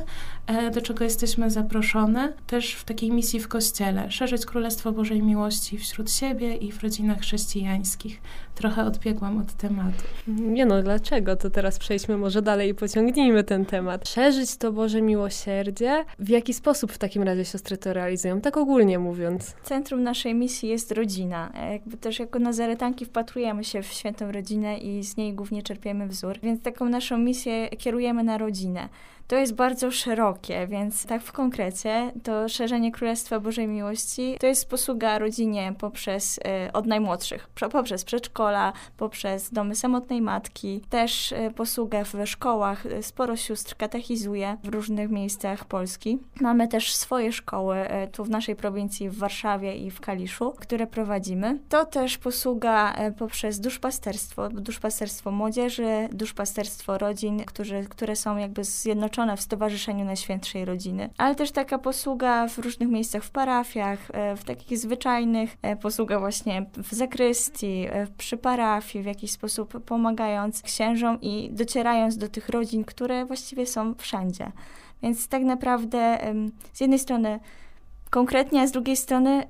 do 0.73 0.81
czego 0.81 1.03
jesteśmy 1.03 1.51
zaproszone, 1.51 2.33
też 2.47 2.73
w 2.73 2.83
takiej 2.83 3.11
misji 3.11 3.39
w 3.39 3.47
Kościele, 3.47 4.11
szerzyć 4.11 4.45
Królestwo 4.45 4.91
Bożej 4.91 5.23
miłości 5.23 5.77
wśród 5.77 6.11
siebie 6.11 6.55
i 6.55 6.71
w 6.71 6.83
rodzinach 6.83 7.19
chrześcijańskich. 7.19 8.21
Trochę 8.55 8.83
odbiegłam 8.85 9.37
od 9.37 9.53
tematu. 9.53 10.03
Nie 10.27 10.65
no, 10.65 10.83
dlaczego? 10.83 11.35
To 11.35 11.49
teraz 11.49 11.79
przejdźmy 11.79 12.17
może 12.17 12.41
dalej 12.41 12.69
i 12.69 12.73
pociągnijmy 12.73 13.43
ten 13.43 13.65
temat 13.65 14.09
szerzyć 14.09 14.57
to 14.57 14.71
Boże 14.71 15.01
miłosierdzie. 15.01 16.05
W 16.19 16.29
jaki 16.29 16.53
sposób 16.53 16.91
w 16.91 16.97
takim 16.97 17.23
razie 17.23 17.45
siostry 17.45 17.77
to 17.77 17.93
realizują? 17.93 18.41
Tak 18.41 18.57
ogólnie 18.57 18.99
mówiąc. 18.99 19.55
Centrum 19.63 20.03
naszej 20.03 20.35
misji 20.35 20.69
jest 20.69 20.91
rodzina. 20.91 21.51
Jakby 21.71 21.97
też 21.97 22.19
jako 22.19 22.39
nazaretanki 22.39 23.05
wpatrujemy 23.05 23.63
się 23.63 23.81
w 23.81 23.87
świętą 23.87 24.31
rodzinę 24.31 24.77
i 24.77 25.03
z 25.03 25.17
niej 25.17 25.33
głównie 25.33 25.63
czerpiemy 25.63 26.07
wzór. 26.07 26.39
Więc 26.43 26.61
taką 26.61 26.82
naszą 26.89 27.17
misję 27.17 27.69
kierujemy 27.69 28.23
na 28.23 28.37
rodzinę. 28.37 28.89
To 29.27 29.35
jest 29.35 29.53
bardzo 29.53 29.91
szerokie, 29.91 30.67
więc 30.67 31.05
tak 31.05 31.21
w 31.23 31.31
konkrecie 31.31 32.11
to 32.23 32.49
szerzenie 32.49 32.91
Królestwa 32.91 33.39
Bożej 33.39 33.67
Miłości 33.67 34.37
to 34.39 34.47
jest 34.47 34.69
posługa 34.69 35.19
rodzinie 35.19 35.73
poprzez 35.79 36.39
e, 36.45 36.73
od 36.73 36.85
najmłodszych, 36.85 37.47
poprzez 37.71 38.03
przedszkola, 38.03 38.73
poprzez 38.97 39.51
domy 39.51 39.75
samotnej 39.75 40.21
matki, 40.21 40.81
też 40.89 41.31
e, 41.31 41.51
posługę 41.51 42.05
w 42.05 42.13
szkołach. 42.25 42.83
Sporo 43.01 43.35
sióstr 43.35 43.75
katechizuje 43.75 44.57
w 44.63 44.67
różnych 44.67 45.09
miejscach 45.09 45.65
Polski. 45.65 46.19
Mamy 46.41 46.67
też 46.67 46.95
swoje 46.95 47.31
szkoły 47.31 47.77
tu 48.11 48.23
w 48.23 48.29
naszej 48.29 48.55
prowincji 48.55 49.09
w 49.09 49.17
Warszawie 49.17 49.75
i 49.75 49.91
w 49.91 50.01
Kaliszu, 50.01 50.53
które 50.59 50.87
prowadzimy. 50.87 51.59
To 51.69 51.85
też 51.85 52.17
posługa 52.17 52.95
poprzez 53.17 53.59
duszpasterstwo, 53.59 54.49
duszpasterstwo 54.49 55.31
młodzieży, 55.31 56.09
duszpasterstwo 56.11 56.72
rodzin, 56.87 57.45
którzy, 57.45 57.85
które 57.89 58.15
są 58.15 58.37
jakby 58.37 58.63
zjednoczone 58.63 59.37
w 59.37 59.41
Stowarzyszeniu 59.41 60.05
Najświętszej 60.05 60.65
Rodziny, 60.65 61.09
ale 61.17 61.35
też 61.35 61.51
taka 61.51 61.77
posługa 61.77 62.47
w 62.47 62.57
różnych 62.57 62.89
miejscach 62.89 63.23
w 63.23 63.31
parafiach, 63.31 63.99
e, 64.13 64.35
w 64.35 64.43
takich 64.43 64.77
zwyczajnych, 64.77 65.57
e, 65.61 65.75
posługa 65.75 66.19
właśnie 66.19 66.65
w 66.77 66.93
zakrystii, 66.93 67.85
e, 67.89 68.07
przy 68.17 68.37
parafii, 68.37 69.03
w 69.03 69.07
jakiś 69.07 69.31
sposób 69.31 69.85
pomagając 69.85 70.61
księżom 70.61 71.21
i 71.21 71.49
docierając 71.51 72.17
do 72.17 72.27
tych 72.27 72.49
rodzin, 72.49 72.83
które 72.83 73.25
właściwie 73.25 73.65
są 73.65 73.93
wszędzie. 73.95 74.51
Więc 75.03 75.27
tak 75.27 75.43
naprawdę 75.43 76.17
z 76.73 76.81
jednej 76.81 76.99
strony 76.99 77.39
konkretnie, 78.13 78.61
a 78.61 78.67
z 78.67 78.71
drugiej 78.71 78.97
strony 78.97 79.43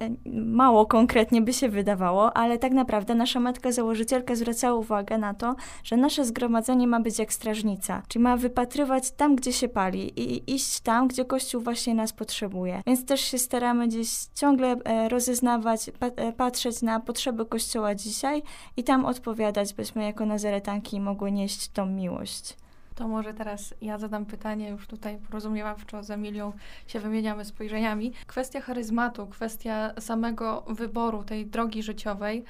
mało 0.45 0.85
konkretnie 0.85 1.41
by 1.41 1.53
się 1.53 1.69
wydawało, 1.69 2.37
ale 2.37 2.57
tak 2.57 2.71
naprawdę 2.71 3.15
nasza 3.15 3.39
matka 3.39 3.71
założycielka 3.71 4.35
zwracała 4.35 4.79
uwagę 4.79 5.17
na 5.17 5.33
to, 5.33 5.55
że 5.83 5.97
nasze 5.97 6.25
zgromadzenie 6.25 6.87
ma 6.87 6.99
być 6.99 7.19
jak 7.19 7.33
strażnica, 7.33 8.01
czyli 8.07 8.23
ma 8.23 8.37
wypatrywać 8.37 9.11
tam, 9.11 9.35
gdzie 9.35 9.53
się 9.53 9.69
pali 9.69 10.19
i 10.19 10.53
iść 10.55 10.79
tam, 10.79 11.07
gdzie 11.07 11.25
Kościół 11.25 11.61
właśnie 11.61 11.95
nas 11.95 12.13
potrzebuje. 12.13 12.81
Więc 12.87 13.05
też 13.05 13.21
się 13.21 13.37
staramy 13.37 13.87
gdzieś 13.87 14.09
ciągle 14.35 14.75
e, 14.85 15.09
rozeznawać, 15.09 15.89
e, 15.99 16.33
patrzeć 16.33 16.81
na 16.81 16.99
potrzeby 16.99 17.45
Kościoła 17.45 17.95
dzisiaj 17.95 18.43
i 18.77 18.83
tam 18.83 19.05
odpowiadać, 19.05 19.73
byśmy 19.73 20.03
jako 20.03 20.25
nazaretanki 20.25 20.99
mogły 20.99 21.31
nieść 21.31 21.69
tą 21.69 21.85
miłość. 21.85 22.62
To 22.95 23.07
może 23.07 23.33
teraz 23.33 23.73
ja 23.81 23.97
zadam 23.97 24.25
pytanie, 24.25 24.69
już 24.69 24.87
tutaj 24.87 25.17
porozumiewawczo 25.17 26.03
z 26.03 26.11
Emilią 26.11 26.53
się 26.87 26.99
wymieniamy 26.99 27.45
spojrzeniami. 27.45 28.13
Kwestia 28.27 28.61
charyzmatu, 28.61 29.27
kwestia 29.27 29.93
samego 29.99 30.63
wyboru 30.67 31.23
tej 31.23 31.45
drogi 31.45 31.83
życiowej, 31.83 32.43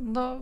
no 0.00 0.36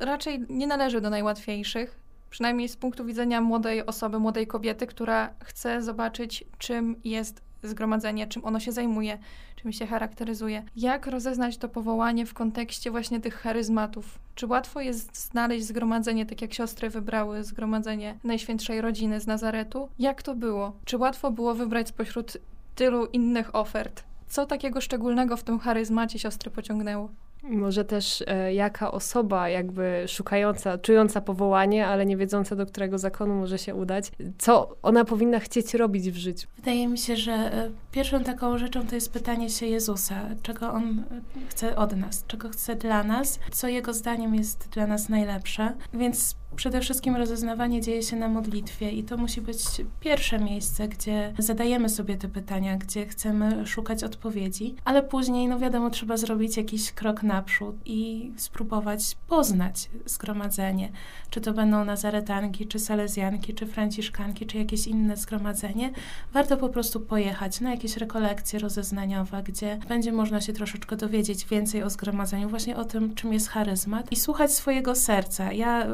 raczej 0.00 0.46
nie 0.48 0.66
należy 0.66 1.00
do 1.00 1.10
najłatwiejszych, 1.10 2.00
przynajmniej 2.30 2.68
z 2.68 2.76
punktu 2.76 3.04
widzenia 3.04 3.40
młodej 3.40 3.86
osoby, 3.86 4.18
młodej 4.18 4.46
kobiety, 4.46 4.86
która 4.86 5.34
chce 5.44 5.82
zobaczyć, 5.82 6.44
czym 6.58 6.96
jest 7.04 7.42
zgromadzenie, 7.62 8.26
czym 8.26 8.44
ono 8.44 8.60
się 8.60 8.72
zajmuje, 8.72 9.18
czym 9.56 9.72
się 9.72 9.86
charakteryzuje. 9.86 10.64
Jak 10.76 11.06
rozeznać 11.06 11.58
to 11.58 11.68
powołanie 11.68 12.26
w 12.26 12.34
kontekście 12.34 12.90
właśnie 12.90 13.20
tych 13.20 13.34
charyzmatów? 13.34 14.18
Czy 14.40 14.46
łatwo 14.46 14.80
jest 14.80 15.30
znaleźć 15.30 15.66
zgromadzenie, 15.66 16.26
tak 16.26 16.42
jak 16.42 16.54
siostry 16.54 16.90
wybrały 16.90 17.44
zgromadzenie 17.44 18.18
Najświętszej 18.24 18.80
Rodziny 18.80 19.20
z 19.20 19.26
Nazaretu? 19.26 19.88
Jak 19.98 20.22
to 20.22 20.34
było? 20.34 20.72
Czy 20.84 20.98
łatwo 20.98 21.30
było 21.30 21.54
wybrać 21.54 21.88
spośród 21.88 22.36
tylu 22.74 23.06
innych 23.06 23.54
ofert? 23.54 24.04
Co 24.28 24.46
takiego 24.46 24.80
szczególnego 24.80 25.36
w 25.36 25.42
tym 25.42 25.58
charyzmacie 25.58 26.18
siostry 26.18 26.50
pociągnęło? 26.50 27.08
Może 27.42 27.84
też 27.84 28.24
e, 28.26 28.54
jaka 28.54 28.92
osoba 28.92 29.48
jakby 29.48 30.04
szukająca, 30.08 30.78
czująca 30.78 31.20
powołanie, 31.20 31.86
ale 31.86 32.06
nie 32.06 32.16
wiedząca 32.16 32.56
do 32.56 32.66
którego 32.66 32.98
zakonu 32.98 33.34
może 33.34 33.58
się 33.58 33.74
udać, 33.74 34.12
co 34.38 34.76
ona 34.82 35.04
powinna 35.04 35.40
chcieć 35.40 35.74
robić 35.74 36.10
w 36.10 36.16
życiu? 36.16 36.48
Wydaje 36.56 36.88
mi 36.88 36.98
się, 36.98 37.16
że 37.16 37.32
e, 37.32 37.70
pierwszą 37.92 38.24
taką 38.24 38.58
rzeczą 38.58 38.86
to 38.86 38.94
jest 38.94 39.12
pytanie 39.12 39.50
się 39.50 39.66
Jezusa, 39.66 40.14
czego 40.42 40.72
On 40.72 40.98
e, 41.10 41.20
chce 41.48 41.76
od 41.76 41.96
nas, 41.96 42.24
czego 42.26 42.48
chce 42.48 42.76
dla 42.76 43.04
nas, 43.04 43.38
co 43.52 43.68
Jego 43.68 43.94
zdaniem 43.94 44.34
jest 44.34 44.68
dla 44.68 44.86
nas 44.86 45.08
najlepsze. 45.08 45.72
Więc 45.94 46.36
Przede 46.56 46.80
wszystkim 46.80 47.16
rozeznawanie 47.16 47.80
dzieje 47.80 48.02
się 48.02 48.16
na 48.16 48.28
modlitwie 48.28 48.90
i 48.90 49.04
to 49.04 49.16
musi 49.16 49.40
być 49.40 49.58
pierwsze 50.00 50.38
miejsce, 50.38 50.88
gdzie 50.88 51.32
zadajemy 51.38 51.88
sobie 51.88 52.16
te 52.16 52.28
pytania, 52.28 52.76
gdzie 52.76 53.06
chcemy 53.06 53.66
szukać 53.66 54.04
odpowiedzi, 54.04 54.74
ale 54.84 55.02
później, 55.02 55.48
no 55.48 55.58
wiadomo, 55.58 55.90
trzeba 55.90 56.16
zrobić 56.16 56.56
jakiś 56.56 56.92
krok 56.92 57.22
naprzód 57.22 57.76
i 57.84 58.32
spróbować 58.36 59.16
poznać 59.28 59.90
zgromadzenie. 60.06 60.92
Czy 61.30 61.40
to 61.40 61.52
będą 61.52 61.84
nazaretanki, 61.84 62.66
czy 62.66 62.78
salezjanki, 62.78 63.54
czy 63.54 63.66
franciszkanki, 63.66 64.46
czy 64.46 64.58
jakieś 64.58 64.86
inne 64.86 65.16
zgromadzenie. 65.16 65.90
Warto 66.32 66.56
po 66.56 66.68
prostu 66.68 67.00
pojechać 67.00 67.60
na 67.60 67.70
jakieś 67.70 67.96
rekolekcje 67.96 68.58
rozeznaniowe, 68.58 69.42
gdzie 69.42 69.78
będzie 69.88 70.12
można 70.12 70.40
się 70.40 70.52
troszeczkę 70.52 70.96
dowiedzieć 70.96 71.46
więcej 71.46 71.82
o 71.82 71.90
zgromadzeniu, 71.90 72.48
właśnie 72.48 72.76
o 72.76 72.84
tym, 72.84 73.14
czym 73.14 73.32
jest 73.32 73.48
charyzmat 73.48 74.12
i 74.12 74.16
słuchać 74.16 74.54
swojego 74.54 74.94
serca. 74.94 75.52
Ja 75.52 75.86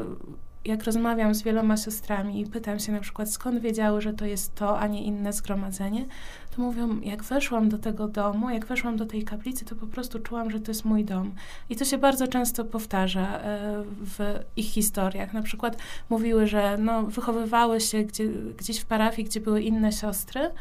jak 0.67 0.83
rozmawiam 0.83 1.35
z 1.35 1.43
wieloma 1.43 1.77
siostrami 1.77 2.41
i 2.41 2.45
pytam 2.45 2.79
się 2.79 2.91
na 2.91 2.99
przykład, 2.99 3.31
skąd 3.31 3.59
wiedziały, 3.59 4.01
że 4.01 4.13
to 4.13 4.25
jest 4.25 4.55
to, 4.55 4.79
a 4.79 4.87
nie 4.87 5.03
inne 5.03 5.33
zgromadzenie, 5.33 6.05
to 6.55 6.61
mówią, 6.61 7.01
jak 7.01 7.23
weszłam 7.23 7.69
do 7.69 7.77
tego 7.77 8.07
domu, 8.07 8.49
jak 8.49 8.65
weszłam 8.65 8.97
do 8.97 9.05
tej 9.05 9.23
kaplicy, 9.23 9.65
to 9.65 9.75
po 9.75 9.87
prostu 9.87 10.19
czułam, 10.19 10.51
że 10.51 10.59
to 10.59 10.71
jest 10.71 10.85
mój 10.85 11.05
dom. 11.05 11.31
I 11.69 11.75
to 11.75 11.85
się 11.85 11.97
bardzo 11.97 12.27
często 12.27 12.65
powtarza 12.65 13.39
e, 13.39 13.83
w 14.05 14.39
ich 14.55 14.65
historiach. 14.65 15.33
Na 15.33 15.41
przykład 15.41 15.77
mówiły, 16.09 16.47
że 16.47 16.77
no, 16.77 17.03
wychowywały 17.03 17.81
się 17.81 18.03
gdzie, 18.03 18.27
gdzieś 18.57 18.79
w 18.79 18.85
parafii, 18.85 19.27
gdzie 19.27 19.39
były 19.39 19.61
inne 19.61 19.91
siostry, 19.91 20.51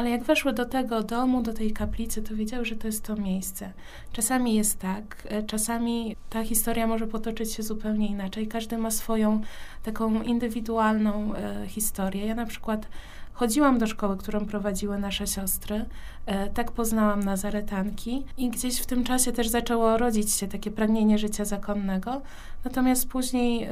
ale 0.00 0.10
jak 0.10 0.24
weszły 0.24 0.52
do 0.52 0.64
tego 0.64 1.02
domu, 1.02 1.42
do 1.42 1.52
tej 1.52 1.72
kaplicy, 1.72 2.22
to 2.22 2.36
wiedziały, 2.36 2.64
że 2.64 2.76
to 2.76 2.86
jest 2.86 3.04
to 3.04 3.16
miejsce. 3.16 3.72
Czasami 4.12 4.54
jest 4.54 4.78
tak, 4.78 5.26
e, 5.28 5.42
czasami 5.42 6.16
ta 6.30 6.44
historia 6.44 6.86
może 6.86 7.06
potoczyć 7.06 7.52
się 7.52 7.62
zupełnie 7.62 8.08
inaczej. 8.08 8.48
Każdy 8.48 8.78
ma 8.78 8.90
swoją 8.90 9.40
taką 9.82 10.22
indywidualną 10.22 11.34
e, 11.34 11.66
historię. 11.66 12.26
Ja 12.26 12.34
na 12.34 12.46
przykład 12.46 12.88
chodziłam 13.32 13.78
do 13.78 13.86
szkoły, 13.86 14.16
którą 14.16 14.46
prowadziły 14.46 14.98
nasze 14.98 15.26
siostry. 15.26 15.84
E, 16.26 16.50
tak 16.50 16.72
poznałam 16.72 17.20
Nazaretanki 17.20 18.24
i 18.36 18.50
gdzieś 18.50 18.80
w 18.80 18.86
tym 18.86 19.04
czasie 19.04 19.32
też 19.32 19.48
zaczęło 19.48 19.98
rodzić 19.98 20.34
się 20.34 20.48
takie 20.48 20.70
pragnienie 20.70 21.18
życia 21.18 21.44
zakonnego. 21.44 22.22
Natomiast 22.64 23.08
później 23.08 23.68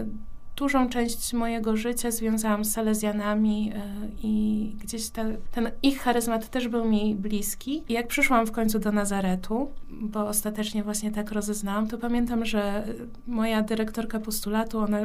dużą 0.59 0.89
część 0.89 1.33
mojego 1.33 1.77
życia 1.77 2.11
związałam 2.11 2.65
z 2.65 2.73
Salezjanami 2.73 3.73
e, 3.75 3.81
i 4.23 4.73
gdzieś 4.81 5.09
ten 5.51 5.71
ich 5.83 6.01
charyzmat 6.01 6.49
też 6.49 6.69
był 6.69 6.85
mi 6.85 7.15
bliski. 7.15 7.83
I 7.89 7.93
jak 7.93 8.07
przyszłam 8.07 8.47
w 8.47 8.53
końcu 8.53 8.79
do 8.79 8.93
Nazaretu, 8.93 9.71
bo 9.91 10.27
ostatecznie 10.27 10.83
właśnie 10.83 11.11
tak 11.11 11.33
rozeznałam, 11.33 11.87
to 11.89 11.99
pamiętam, 11.99 12.45
że 12.45 12.85
moja 13.27 13.63
dyrektorka 13.63 14.21
postulatu, 14.21 14.79
ona 14.79 14.99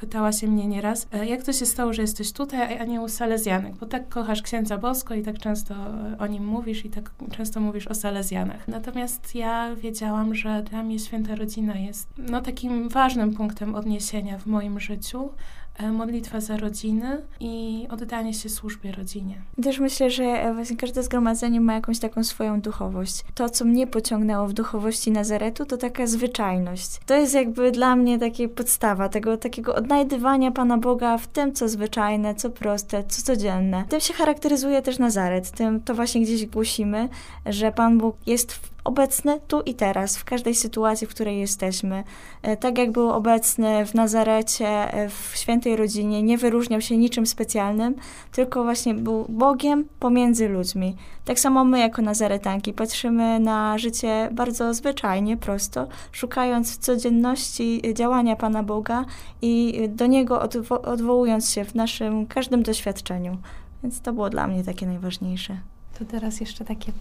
pytała 0.00 0.32
się 0.32 0.46
mnie 0.46 0.66
nieraz, 0.66 1.06
e, 1.12 1.26
jak 1.26 1.42
to 1.42 1.52
się 1.52 1.66
stało, 1.66 1.92
że 1.92 2.02
jesteś 2.02 2.32
tutaj, 2.32 2.78
a 2.78 2.84
nie 2.84 3.00
u 3.00 3.08
Salezjanek, 3.08 3.76
bo 3.76 3.86
tak 3.86 4.08
kochasz 4.08 4.42
księdza 4.42 4.78
Bosko 4.78 5.14
i 5.14 5.22
tak 5.22 5.38
często 5.38 5.74
o 6.18 6.26
nim 6.26 6.46
mówisz 6.46 6.84
i 6.84 6.90
tak 6.90 7.10
często 7.36 7.60
mówisz 7.60 7.86
o 7.86 7.94
Salezjanach. 7.94 8.68
Natomiast 8.68 9.34
ja 9.34 9.76
wiedziałam, 9.76 10.34
że 10.34 10.62
dla 10.62 10.82
mnie 10.82 10.98
święta 10.98 11.34
rodzina 11.34 11.76
jest 11.76 12.08
no, 12.18 12.40
takim 12.40 12.88
ważnym 12.88 13.34
punktem 13.34 13.74
odniesienia 13.74 14.38
w 14.38 14.46
moim 14.46 14.80
życiu 14.80 14.97
życiu, 14.98 15.30
e, 15.30 15.67
modlitwa 15.92 16.40
za 16.40 16.56
rodziny 16.56 17.22
i 17.40 17.86
oddanie 17.90 18.34
się 18.34 18.48
służbie 18.48 18.92
rodzinie. 18.92 19.34
Też 19.62 19.78
myślę, 19.78 20.10
że 20.10 20.24
e, 20.24 20.54
właśnie 20.54 20.76
każde 20.76 21.02
zgromadzenie 21.02 21.60
ma 21.60 21.74
jakąś 21.74 21.98
taką 21.98 22.24
swoją 22.24 22.60
duchowość. 22.60 23.24
To, 23.34 23.50
co 23.50 23.64
mnie 23.64 23.86
pociągnęło 23.86 24.46
w 24.46 24.52
duchowości 24.52 25.10
Nazaretu, 25.10 25.66
to 25.66 25.76
taka 25.76 26.06
zwyczajność. 26.06 27.00
To 27.06 27.14
jest 27.14 27.34
jakby 27.34 27.70
dla 27.70 27.96
mnie 27.96 28.18
takie 28.18 28.48
podstawa 28.48 29.08
tego 29.08 29.36
takiego 29.36 29.74
odnajdywania 29.74 30.50
Pana 30.50 30.78
Boga 30.78 31.18
w 31.18 31.26
tym, 31.26 31.52
co 31.52 31.68
zwyczajne, 31.68 32.34
co 32.34 32.50
proste, 32.50 33.04
co 33.04 33.22
codzienne. 33.22 33.84
Tym 33.88 34.00
się 34.00 34.14
charakteryzuje 34.14 34.82
też 34.82 34.98
Nazaret. 34.98 35.50
Tym 35.50 35.80
to 35.80 35.94
właśnie 35.94 36.20
gdzieś 36.20 36.46
głosimy, 36.46 37.08
że 37.46 37.72
Pan 37.72 37.98
Bóg 37.98 38.16
jest 38.26 38.52
w 38.52 38.78
obecny 38.88 39.40
tu 39.48 39.60
i 39.60 39.74
teraz, 39.74 40.16
w 40.16 40.24
każdej 40.24 40.54
sytuacji, 40.54 41.06
w 41.06 41.10
której 41.10 41.38
jesteśmy. 41.38 42.04
E, 42.42 42.56
tak 42.56 42.78
jak 42.78 42.90
był 42.90 43.10
obecny 43.10 43.86
w 43.86 43.94
Nazarecie, 43.94 44.68
e, 44.68 45.08
w 45.08 45.32
świętej 45.34 45.67
rodzinie, 45.76 46.22
nie 46.22 46.38
wyróżniał 46.38 46.80
się 46.80 46.96
niczym 46.96 47.26
specjalnym, 47.26 47.94
tylko 48.32 48.64
właśnie 48.64 48.94
był 48.94 49.26
Bogiem 49.28 49.84
pomiędzy 50.00 50.48
ludźmi. 50.48 50.96
Tak 51.24 51.40
samo 51.40 51.64
my, 51.64 51.78
jako 51.78 52.02
Nazaretanki, 52.02 52.72
patrzymy 52.72 53.40
na 53.40 53.78
życie 53.78 54.28
bardzo 54.32 54.74
zwyczajnie, 54.74 55.36
prosto, 55.36 55.88
szukając 56.12 56.74
w 56.74 56.78
codzienności 56.78 57.82
działania 57.94 58.36
Pana 58.36 58.62
Boga 58.62 59.04
i 59.42 59.82
do 59.88 60.06
Niego 60.06 60.40
odwo 60.40 60.82
odwołując 60.82 61.50
się 61.50 61.64
w 61.64 61.74
naszym 61.74 62.26
każdym 62.26 62.62
doświadczeniu. 62.62 63.36
Więc 63.82 64.00
to 64.00 64.12
było 64.12 64.30
dla 64.30 64.46
mnie 64.46 64.64
takie 64.64 64.86
najważniejsze. 64.86 65.56
To 65.98 66.04
teraz 66.04 66.40
jeszcze 66.40 66.64
takie 66.64 66.92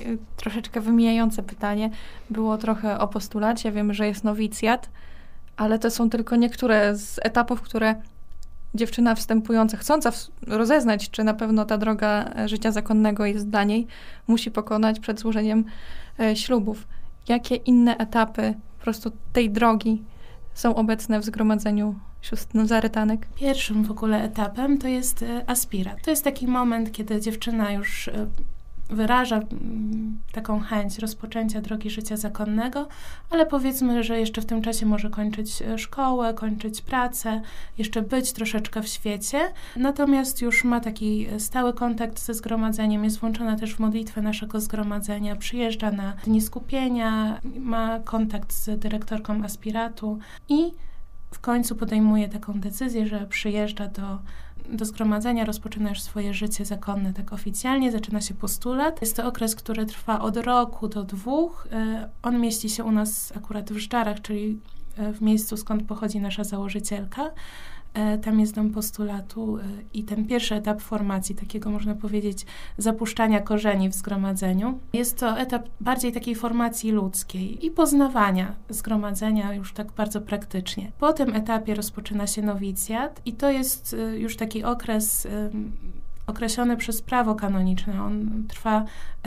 Y, 0.00 0.18
troszeczkę 0.36 0.80
wymijające 0.80 1.42
pytanie. 1.42 1.90
Było 2.30 2.58
trochę 2.58 2.98
o 2.98 3.08
postulacie. 3.08 3.72
Wiem, 3.72 3.94
że 3.94 4.06
jest 4.06 4.24
nowicjat, 4.24 4.90
ale 5.56 5.78
to 5.78 5.90
są 5.90 6.10
tylko 6.10 6.36
niektóre 6.36 6.96
z 6.96 7.20
etapów, 7.22 7.62
które 7.62 7.94
dziewczyna 8.74 9.14
wstępująca, 9.14 9.76
chcąca 9.76 10.10
rozeznać, 10.46 11.10
czy 11.10 11.24
na 11.24 11.34
pewno 11.34 11.64
ta 11.64 11.78
droga 11.78 12.30
e, 12.36 12.48
życia 12.48 12.72
zakonnego 12.72 13.26
jest 13.26 13.48
dla 13.48 13.64
niej, 13.64 13.86
musi 14.26 14.50
pokonać 14.50 15.00
przed 15.00 15.20
złożeniem 15.20 15.64
e, 16.20 16.36
ślubów. 16.36 16.86
jakie 17.28 17.56
inne 17.56 17.96
etapy 17.96 18.54
po 18.78 18.84
prostu 18.84 19.12
tej 19.32 19.50
drogi 19.50 20.02
są 20.54 20.74
obecne 20.74 21.20
w 21.20 21.24
zgromadzeniu 21.24 21.94
sióstr 22.22 22.54
Nazaretanek? 22.54 23.26
Pierwszym 23.34 23.84
w 23.84 23.90
ogóle 23.90 24.22
etapem 24.22 24.78
to 24.78 24.88
jest 24.88 25.22
e, 25.22 25.50
aspirat. 25.50 26.02
To 26.04 26.10
jest 26.10 26.24
taki 26.24 26.46
moment, 26.46 26.92
kiedy 26.92 27.20
dziewczyna 27.20 27.72
już 27.72 28.10
wyraża 28.90 29.36
mm, 29.36 30.18
taką 30.32 30.60
chęć 30.60 30.98
rozpoczęcia 30.98 31.60
drogi 31.60 31.90
życia 31.90 32.16
zakonnego, 32.16 32.88
ale 33.30 33.46
powiedzmy, 33.46 34.02
że 34.02 34.20
jeszcze 34.20 34.42
w 34.42 34.46
tym 34.46 34.62
czasie 34.62 34.86
może 34.86 35.10
kończyć 35.10 35.62
e, 35.62 35.78
szkołę, 35.78 36.34
kończyć 36.34 36.82
pracę, 36.82 37.40
jeszcze 37.78 38.02
być 38.02 38.32
troszeczkę 38.32 38.82
w 38.82 38.88
świecie, 38.88 39.38
natomiast 39.76 40.42
już 40.42 40.64
ma 40.64 40.80
taki 40.80 41.26
stały 41.38 41.74
kontakt 41.74 42.18
ze 42.20 42.34
zgromadzeniem, 42.34 43.04
jest 43.04 43.18
włączona 43.18 43.56
też 43.56 43.74
w 43.74 43.78
modlitwę 43.78 44.22
naszego 44.22 44.60
zgromadzenia, 44.60 45.36
przyjeżdża 45.36 45.90
na 45.90 46.12
dni 46.24 46.40
skupienia, 46.40 47.40
ma 47.58 48.00
kontakt 48.00 48.52
z 48.52 48.80
dyrektorką 48.80 49.44
aspiratu 49.44 50.18
i 50.48 50.72
w 51.30 51.40
końcu 51.40 51.76
podejmuje 51.76 52.28
taką 52.28 52.60
decyzję, 52.60 53.06
że 53.06 53.26
przyjeżdża 53.26 53.86
do, 53.88 54.18
do 54.72 54.84
zgromadzenia, 54.84 55.44
rozpoczyna 55.44 55.88
już 55.88 56.02
swoje 56.02 56.34
życie 56.34 56.64
zakonne 56.64 57.12
tak 57.12 57.32
oficjalnie, 57.32 57.92
zaczyna 57.92 58.20
się 58.20 58.34
postulat. 58.34 59.00
Jest 59.00 59.16
to 59.16 59.26
okres, 59.26 59.54
który 59.54 59.86
trwa 59.86 60.20
od 60.20 60.36
roku 60.36 60.88
do 60.88 61.04
dwóch. 61.04 61.68
E, 61.72 62.08
on 62.22 62.40
mieści 62.40 62.70
się 62.70 62.84
u 62.84 62.90
nas 62.90 63.32
akurat 63.36 63.72
w 63.72 63.78
Żdżarach, 63.78 64.20
czyli 64.20 64.60
e, 64.96 65.12
w 65.12 65.22
miejscu, 65.22 65.56
skąd 65.56 65.82
pochodzi 65.86 66.20
nasza 66.20 66.44
założycielka. 66.44 67.30
E, 67.94 68.18
tam 68.18 68.40
jest 68.40 68.54
dom 68.54 68.70
postulatu 68.70 69.58
e, 69.58 69.62
i 69.94 70.04
ten 70.04 70.26
pierwszy 70.26 70.54
etap 70.54 70.80
formacji, 70.80 71.34
takiego 71.34 71.70
można 71.70 71.94
powiedzieć 71.94 72.46
zapuszczania 72.78 73.40
korzeni 73.40 73.88
w 73.88 73.94
zgromadzeniu. 73.94 74.78
Jest 74.92 75.18
to 75.18 75.38
etap 75.38 75.68
bardziej 75.80 76.12
takiej 76.12 76.34
formacji 76.34 76.90
ludzkiej 76.90 77.66
i 77.66 77.70
poznawania 77.70 78.54
zgromadzenia 78.68 79.54
już 79.54 79.72
tak 79.72 79.92
bardzo 79.92 80.20
praktycznie. 80.20 80.92
Po 80.98 81.12
tym 81.12 81.34
etapie 81.34 81.74
rozpoczyna 81.74 82.26
się 82.26 82.42
nowicjat 82.42 83.20
i 83.24 83.32
to 83.32 83.50
jest 83.50 83.94
e, 83.94 84.18
już 84.18 84.36
taki 84.36 84.64
okres 84.64 85.28
określony 86.26 86.76
przez 86.76 87.02
prawo 87.02 87.34
kanoniczne. 87.34 88.02
On 88.02 88.44
trwa 88.48 88.84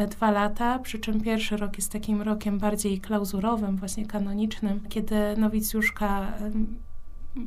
dwa 0.10 0.32
lata, 0.32 0.80
przy 0.80 1.00
czym 1.00 1.22
pierwszy 1.22 1.58
rok 1.58 1.78
jest 1.78 1.92
takim 1.92 2.22
rokiem 2.22 2.60
bardziej 2.60 3.02
klauzurowym, 3.02 3.76
właśnie 3.76 4.06
kanonicznym, 4.06 4.80
kiedy 4.90 5.16
nowicjuszka 5.38 6.34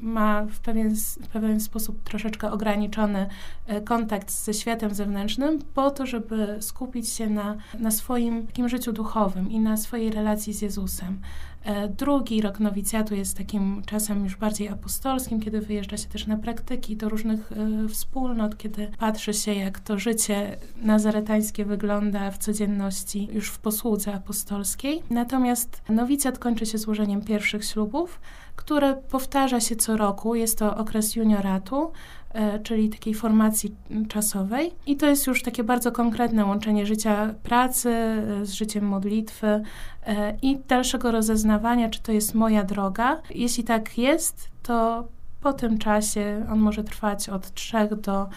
ma 0.02 0.46
w 0.46 0.60
pewien, 0.60 0.94
w 1.22 1.28
pewien 1.28 1.60
sposób 1.60 2.02
troszeczkę 2.02 2.50
ograniczony 2.52 3.26
e, 3.66 3.80
kontakt 3.80 4.30
ze 4.30 4.54
światem 4.54 4.94
zewnętrznym, 4.94 5.58
po 5.74 5.90
to, 5.90 6.06
żeby 6.06 6.56
skupić 6.60 7.08
się 7.08 7.30
na, 7.30 7.56
na 7.78 7.90
swoim 7.90 8.46
takim 8.46 8.68
życiu 8.68 8.92
duchowym 8.92 9.50
i 9.50 9.60
na 9.60 9.76
swojej 9.76 10.10
relacji 10.10 10.52
z 10.52 10.62
Jezusem. 10.62 11.20
E, 11.64 11.88
drugi 11.88 12.40
rok 12.40 12.60
nowicjatu 12.60 13.14
jest 13.14 13.38
takim 13.38 13.82
czasem 13.86 14.24
już 14.24 14.36
bardziej 14.36 14.68
apostolskim, 14.68 15.40
kiedy 15.40 15.60
wyjeżdża 15.60 15.96
się 15.96 16.08
też 16.08 16.26
na 16.26 16.36
praktyki 16.36 16.96
do 16.96 17.08
różnych 17.08 17.52
e, 17.52 17.88
wspólnot, 17.88 18.58
kiedy 18.58 18.90
patrzy 18.98 19.34
się, 19.34 19.54
jak 19.54 19.80
to 19.80 19.98
życie 19.98 20.56
nazaretańskie 20.82 21.64
wygląda 21.64 22.30
w 22.30 22.38
codzienności, 22.38 23.28
już 23.32 23.50
w 23.50 23.58
posłudze 23.58 24.14
apostolskiej. 24.14 25.02
Natomiast 25.10 25.82
nowicjat 25.88 26.38
kończy 26.38 26.66
się 26.66 26.78
złożeniem 26.78 27.20
pierwszych 27.22 27.64
ślubów, 27.64 28.20
które 28.56 28.94
powtarza 28.94 29.60
się 29.60 29.76
co 29.76 29.96
roku. 29.96 30.34
Jest 30.34 30.58
to 30.58 30.76
okres 30.76 31.16
junioratu, 31.16 31.92
czyli 32.62 32.88
takiej 32.88 33.14
formacji 33.14 33.74
czasowej. 34.08 34.72
I 34.86 34.96
to 34.96 35.06
jest 35.06 35.26
już 35.26 35.42
takie 35.42 35.64
bardzo 35.64 35.92
konkretne 35.92 36.44
łączenie 36.44 36.86
życia 36.86 37.34
pracy 37.42 37.88
e, 37.90 38.46
z 38.46 38.52
życiem 38.52 38.84
modlitwy 38.84 39.46
e, 39.46 39.62
i 40.42 40.58
dalszego 40.68 41.10
rozeznawania, 41.10 41.88
czy 41.88 42.02
to 42.02 42.12
jest 42.12 42.34
moja 42.34 42.64
droga. 42.64 43.20
Jeśli 43.30 43.64
tak 43.64 43.98
jest, 43.98 44.48
to 44.62 45.04
po 45.40 45.52
tym 45.52 45.78
czasie, 45.78 46.46
on 46.52 46.58
może 46.58 46.84
trwać 46.84 47.28
od 47.28 47.54
3 47.54 47.76
do 48.02 48.28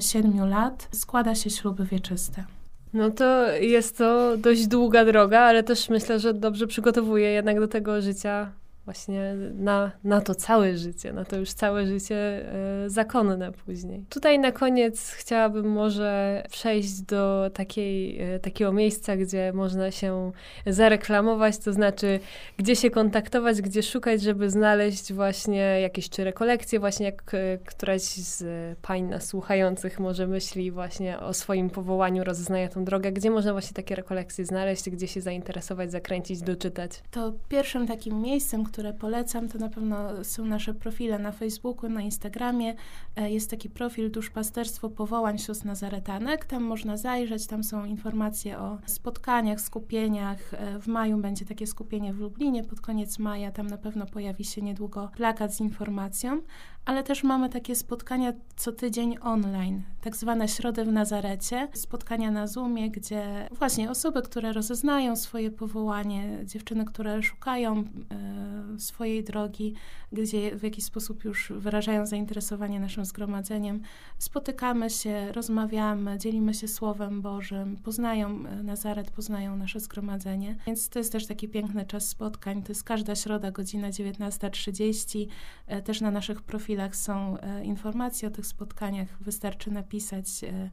7 0.00 0.48
lat, 0.48 0.88
składa 0.92 1.34
się 1.34 1.50
śluby 1.50 1.84
wieczyste. 1.84 2.44
No 2.92 3.10
to 3.10 3.52
jest 3.52 3.98
to 3.98 4.36
dość 4.36 4.66
długa 4.66 5.04
droga, 5.04 5.40
ale 5.40 5.62
też 5.62 5.88
myślę, 5.88 6.18
że 6.20 6.34
dobrze 6.34 6.66
przygotowuje 6.66 7.30
jednak 7.30 7.60
do 7.60 7.68
tego 7.68 8.02
życia 8.02 8.52
właśnie 8.88 9.34
na, 9.54 9.92
na 10.04 10.20
to 10.20 10.34
całe 10.34 10.76
życie, 10.76 11.12
na 11.12 11.24
to 11.24 11.36
już 11.36 11.52
całe 11.52 11.86
życie 11.86 12.16
e, 12.16 12.90
zakonne 12.90 13.52
później. 13.52 14.04
Tutaj 14.08 14.38
na 14.38 14.52
koniec 14.52 15.10
chciałabym 15.10 15.66
może 15.72 16.42
przejść 16.50 17.00
do 17.00 17.50
takiej, 17.54 18.20
e, 18.20 18.38
takiego 18.38 18.72
miejsca, 18.72 19.16
gdzie 19.16 19.52
można 19.52 19.90
się 19.90 20.32
zareklamować, 20.66 21.58
to 21.58 21.72
znaczy 21.72 22.20
gdzie 22.56 22.76
się 22.76 22.90
kontaktować, 22.90 23.62
gdzie 23.62 23.82
szukać, 23.82 24.22
żeby 24.22 24.50
znaleźć 24.50 25.12
właśnie 25.12 25.80
jakieś 25.80 26.10
czy 26.10 26.24
rekolekcje, 26.24 26.80
właśnie 26.80 27.06
jak 27.06 27.34
e, 27.34 27.58
któraś 27.58 28.02
z 28.02 28.44
pań 28.78 29.02
nas 29.02 29.26
słuchających 29.26 30.00
może 30.00 30.26
myśli 30.26 30.70
właśnie 30.70 31.20
o 31.20 31.34
swoim 31.34 31.70
powołaniu, 31.70 32.24
rozeznaje 32.24 32.68
tą 32.68 32.84
drogę, 32.84 33.12
gdzie 33.12 33.30
można 33.30 33.52
właśnie 33.52 33.74
takie 33.74 33.94
rekolekcje 33.94 34.44
znaleźć, 34.44 34.90
gdzie 34.90 35.08
się 35.08 35.20
zainteresować, 35.20 35.90
zakręcić, 35.90 36.40
doczytać. 36.40 37.02
To 37.10 37.32
pierwszym 37.48 37.86
takim 37.86 38.20
miejscem, 38.20 38.64
które 38.64 38.77
polecam, 38.92 39.48
to 39.48 39.58
na 39.58 39.68
pewno 39.68 40.24
są 40.24 40.44
nasze 40.44 40.74
profile 40.74 41.18
na 41.18 41.32
Facebooku, 41.32 41.90
na 41.90 42.02
Instagramie. 42.02 42.74
E, 43.16 43.30
jest 43.30 43.50
taki 43.50 43.70
profil 43.70 44.10
Duszpasterstwo 44.10 44.90
Powołań 44.90 45.38
Sióstr 45.38 45.66
Nazaretanek. 45.66 46.44
Tam 46.44 46.62
można 46.62 46.96
zajrzeć, 46.96 47.46
tam 47.46 47.64
są 47.64 47.84
informacje 47.84 48.58
o 48.58 48.78
spotkaniach, 48.86 49.60
skupieniach. 49.60 50.54
E, 50.54 50.78
w 50.78 50.86
maju 50.86 51.18
będzie 51.18 51.44
takie 51.44 51.66
skupienie 51.66 52.12
w 52.12 52.18
Lublinie, 52.18 52.64
pod 52.64 52.80
koniec 52.80 53.18
maja 53.18 53.50
tam 53.50 53.66
na 53.66 53.78
pewno 53.78 54.06
pojawi 54.06 54.44
się 54.44 54.62
niedługo 54.62 55.10
plakat 55.16 55.54
z 55.54 55.60
informacją, 55.60 56.42
ale 56.88 57.02
też 57.02 57.24
mamy 57.24 57.48
takie 57.48 57.74
spotkania 57.74 58.32
co 58.56 58.72
tydzień 58.72 59.16
online, 59.20 59.82
tak 60.00 60.16
zwane 60.16 60.48
środy 60.48 60.84
w 60.84 60.92
Nazarecie, 60.92 61.68
spotkania 61.74 62.30
na 62.30 62.46
Zoomie, 62.46 62.90
gdzie 62.90 63.48
właśnie 63.52 63.90
osoby, 63.90 64.22
które 64.22 64.52
rozeznają 64.52 65.16
swoje 65.16 65.50
powołanie, 65.50 66.38
dziewczyny, 66.44 66.84
które 66.84 67.22
szukają 67.22 67.78
e, 67.78 68.78
swojej 68.78 69.24
drogi, 69.24 69.74
gdzie 70.12 70.56
w 70.56 70.62
jakiś 70.62 70.84
sposób 70.84 71.24
już 71.24 71.52
wyrażają 71.56 72.06
zainteresowanie 72.06 72.80
naszym 72.80 73.04
zgromadzeniem, 73.04 73.82
spotykamy 74.18 74.90
się, 74.90 75.32
rozmawiamy, 75.32 76.18
dzielimy 76.18 76.54
się 76.54 76.68
Słowem 76.68 77.22
Bożym, 77.22 77.76
poznają 77.76 78.28
e, 78.28 78.62
Nazaret, 78.62 79.10
poznają 79.10 79.56
nasze 79.56 79.80
zgromadzenie, 79.80 80.56
więc 80.66 80.88
to 80.88 80.98
jest 80.98 81.12
też 81.12 81.26
taki 81.26 81.48
piękny 81.48 81.86
czas 81.86 82.08
spotkań, 82.08 82.62
to 82.62 82.68
jest 82.68 82.84
każda 82.84 83.14
środa, 83.14 83.50
godzina 83.50 83.90
19.30, 83.90 85.26
e, 85.66 85.82
też 85.82 86.00
na 86.00 86.10
naszych 86.10 86.42
profilach 86.42 86.77
profilach 86.78 86.96
są 86.96 87.38
e, 87.38 87.64
informacje 87.64 88.28
o 88.28 88.30
tych 88.30 88.46
spotkaniach. 88.46 89.08
Wystarczy 89.20 89.70
napisać 89.70 90.44
e, 90.44 90.48
e, 90.48 90.70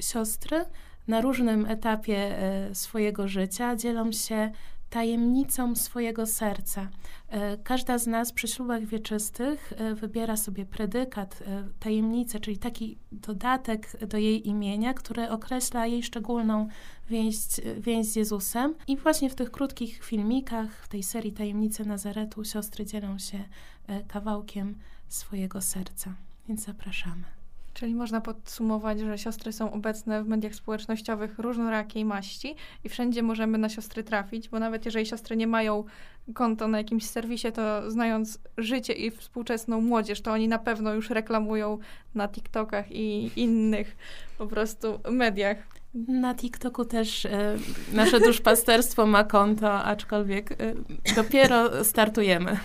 siostry 0.00 0.64
na 1.08 1.20
różnym 1.20 1.66
etapie 1.66 2.16
e, 2.16 2.74
swojego 2.74 3.28
życia 3.28 3.76
dzielą 3.76 4.12
się 4.12 4.50
tajemnicą 4.90 5.74
swojego 5.74 6.26
serca. 6.26 6.88
E, 7.28 7.56
każda 7.56 7.98
z 7.98 8.06
nas 8.06 8.32
przy 8.32 8.48
ślubach 8.48 8.84
wieczystych 8.84 9.72
e, 9.76 9.94
wybiera 9.94 10.36
sobie 10.36 10.66
predykat, 10.66 11.42
e, 11.46 11.68
tajemnicę, 11.80 12.40
czyli 12.40 12.58
taki 12.58 12.98
dodatek 13.12 14.06
do 14.06 14.18
jej 14.18 14.48
imienia, 14.48 14.94
który 14.94 15.30
określa 15.30 15.86
jej 15.86 16.02
szczególną 16.02 16.68
więź, 17.10 17.36
więź 17.78 18.06
z 18.06 18.16
Jezusem. 18.16 18.74
I 18.88 18.96
właśnie 18.96 19.30
w 19.30 19.34
tych 19.34 19.50
krótkich 19.50 20.04
filmikach, 20.04 20.84
w 20.84 20.88
tej 20.88 21.02
serii 21.02 21.32
Tajemnice 21.32 21.84
Nazaretu, 21.84 22.44
siostry 22.44 22.86
dzielą 22.86 23.18
się 23.18 23.44
kawałkiem 24.08 24.74
swojego 25.08 25.60
serca. 25.60 26.14
Więc 26.48 26.64
zapraszamy. 26.64 27.35
Czyli 27.76 27.94
można 27.94 28.20
podsumować, 28.20 29.00
że 29.00 29.18
siostry 29.18 29.52
są 29.52 29.72
obecne 29.72 30.24
w 30.24 30.28
mediach 30.28 30.54
społecznościowych 30.54 31.38
różnorakiej 31.38 32.04
maści 32.04 32.54
i 32.84 32.88
wszędzie 32.88 33.22
możemy 33.22 33.58
na 33.58 33.68
siostry 33.68 34.04
trafić, 34.04 34.48
bo 34.48 34.58
nawet 34.58 34.84
jeżeli 34.84 35.06
siostry 35.06 35.36
nie 35.36 35.46
mają 35.46 35.84
konta 36.34 36.68
na 36.68 36.78
jakimś 36.78 37.04
serwisie, 37.04 37.52
to 37.52 37.90
znając 37.90 38.38
życie 38.58 38.92
i 38.92 39.10
współczesną 39.10 39.80
młodzież, 39.80 40.20
to 40.20 40.32
oni 40.32 40.48
na 40.48 40.58
pewno 40.58 40.94
już 40.94 41.10
reklamują 41.10 41.78
na 42.14 42.28
TikTokach 42.28 42.92
i 42.92 43.30
innych 43.36 43.96
po 44.38 44.46
prostu 44.46 45.00
mediach. 45.10 45.56
Na 46.08 46.34
TikToku 46.34 46.84
też 46.84 47.24
y, 47.24 47.30
nasze 47.92 48.20
duszpasterstwo 48.20 49.06
ma 49.06 49.24
konto, 49.24 49.72
aczkolwiek 49.72 50.50
y, 50.50 50.74
dopiero 51.16 51.84
startujemy. 51.84 52.56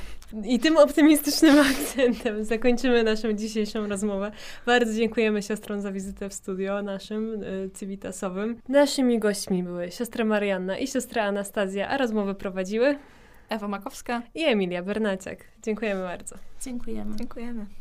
I 0.43 0.59
tym 0.59 0.77
optymistycznym 0.77 1.59
akcentem 1.71 2.43
zakończymy 2.43 3.03
naszą 3.03 3.33
dzisiejszą 3.33 3.87
rozmowę. 3.87 4.31
Bardzo 4.65 4.93
dziękujemy 4.93 5.41
siostrom 5.41 5.81
za 5.81 5.91
wizytę 5.91 6.29
w 6.29 6.33
studio 6.33 6.81
naszym 6.81 7.43
y, 7.43 7.69
Civitasowym. 7.79 8.61
Naszymi 8.69 9.19
gośćmi 9.19 9.63
były 9.63 9.91
siostra 9.91 10.25
Marianna 10.25 10.77
i 10.77 10.87
siostra 10.87 11.23
Anastazja, 11.23 11.89
a 11.89 11.97
rozmowę 11.97 12.35
prowadziły 12.35 12.97
Ewa 13.49 13.67
Makowska 13.67 14.21
i 14.35 14.43
Emilia 14.43 14.83
Bernaciak. 14.83 15.37
Dziękujemy 15.63 16.01
bardzo. 16.01 16.35
Dziękujemy. 16.61 17.15
Dziękujemy. 17.15 17.80